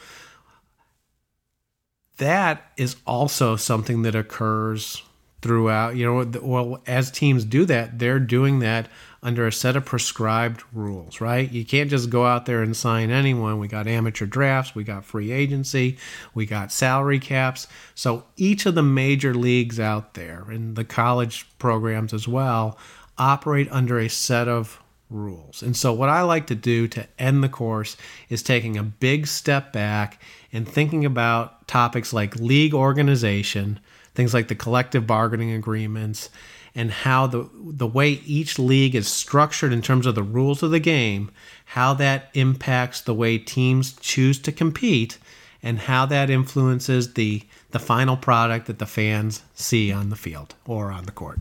[2.21, 5.03] that is also something that occurs
[5.41, 8.87] throughout you know well as teams do that they're doing that
[9.23, 11.51] under a set of prescribed rules right?
[11.51, 13.59] You can't just go out there and sign anyone.
[13.59, 15.99] We got amateur drafts we got free agency
[16.35, 17.67] we got salary caps.
[17.95, 22.79] So each of the major leagues out there and the college programs as well
[23.19, 25.63] operate under a set of rules.
[25.63, 27.97] And so what i like to do to end the course
[28.29, 33.81] is taking a big step back and thinking about topics like league organization,
[34.15, 36.31] things like the collective bargaining agreements,
[36.75, 40.71] and how the the way each league is structured in terms of the rules of
[40.71, 41.31] the game,
[41.67, 45.19] how that impacts the way teams choose to compete,
[45.63, 50.55] and how that influences the the final product that the fans see on the field
[50.67, 51.39] or on the court.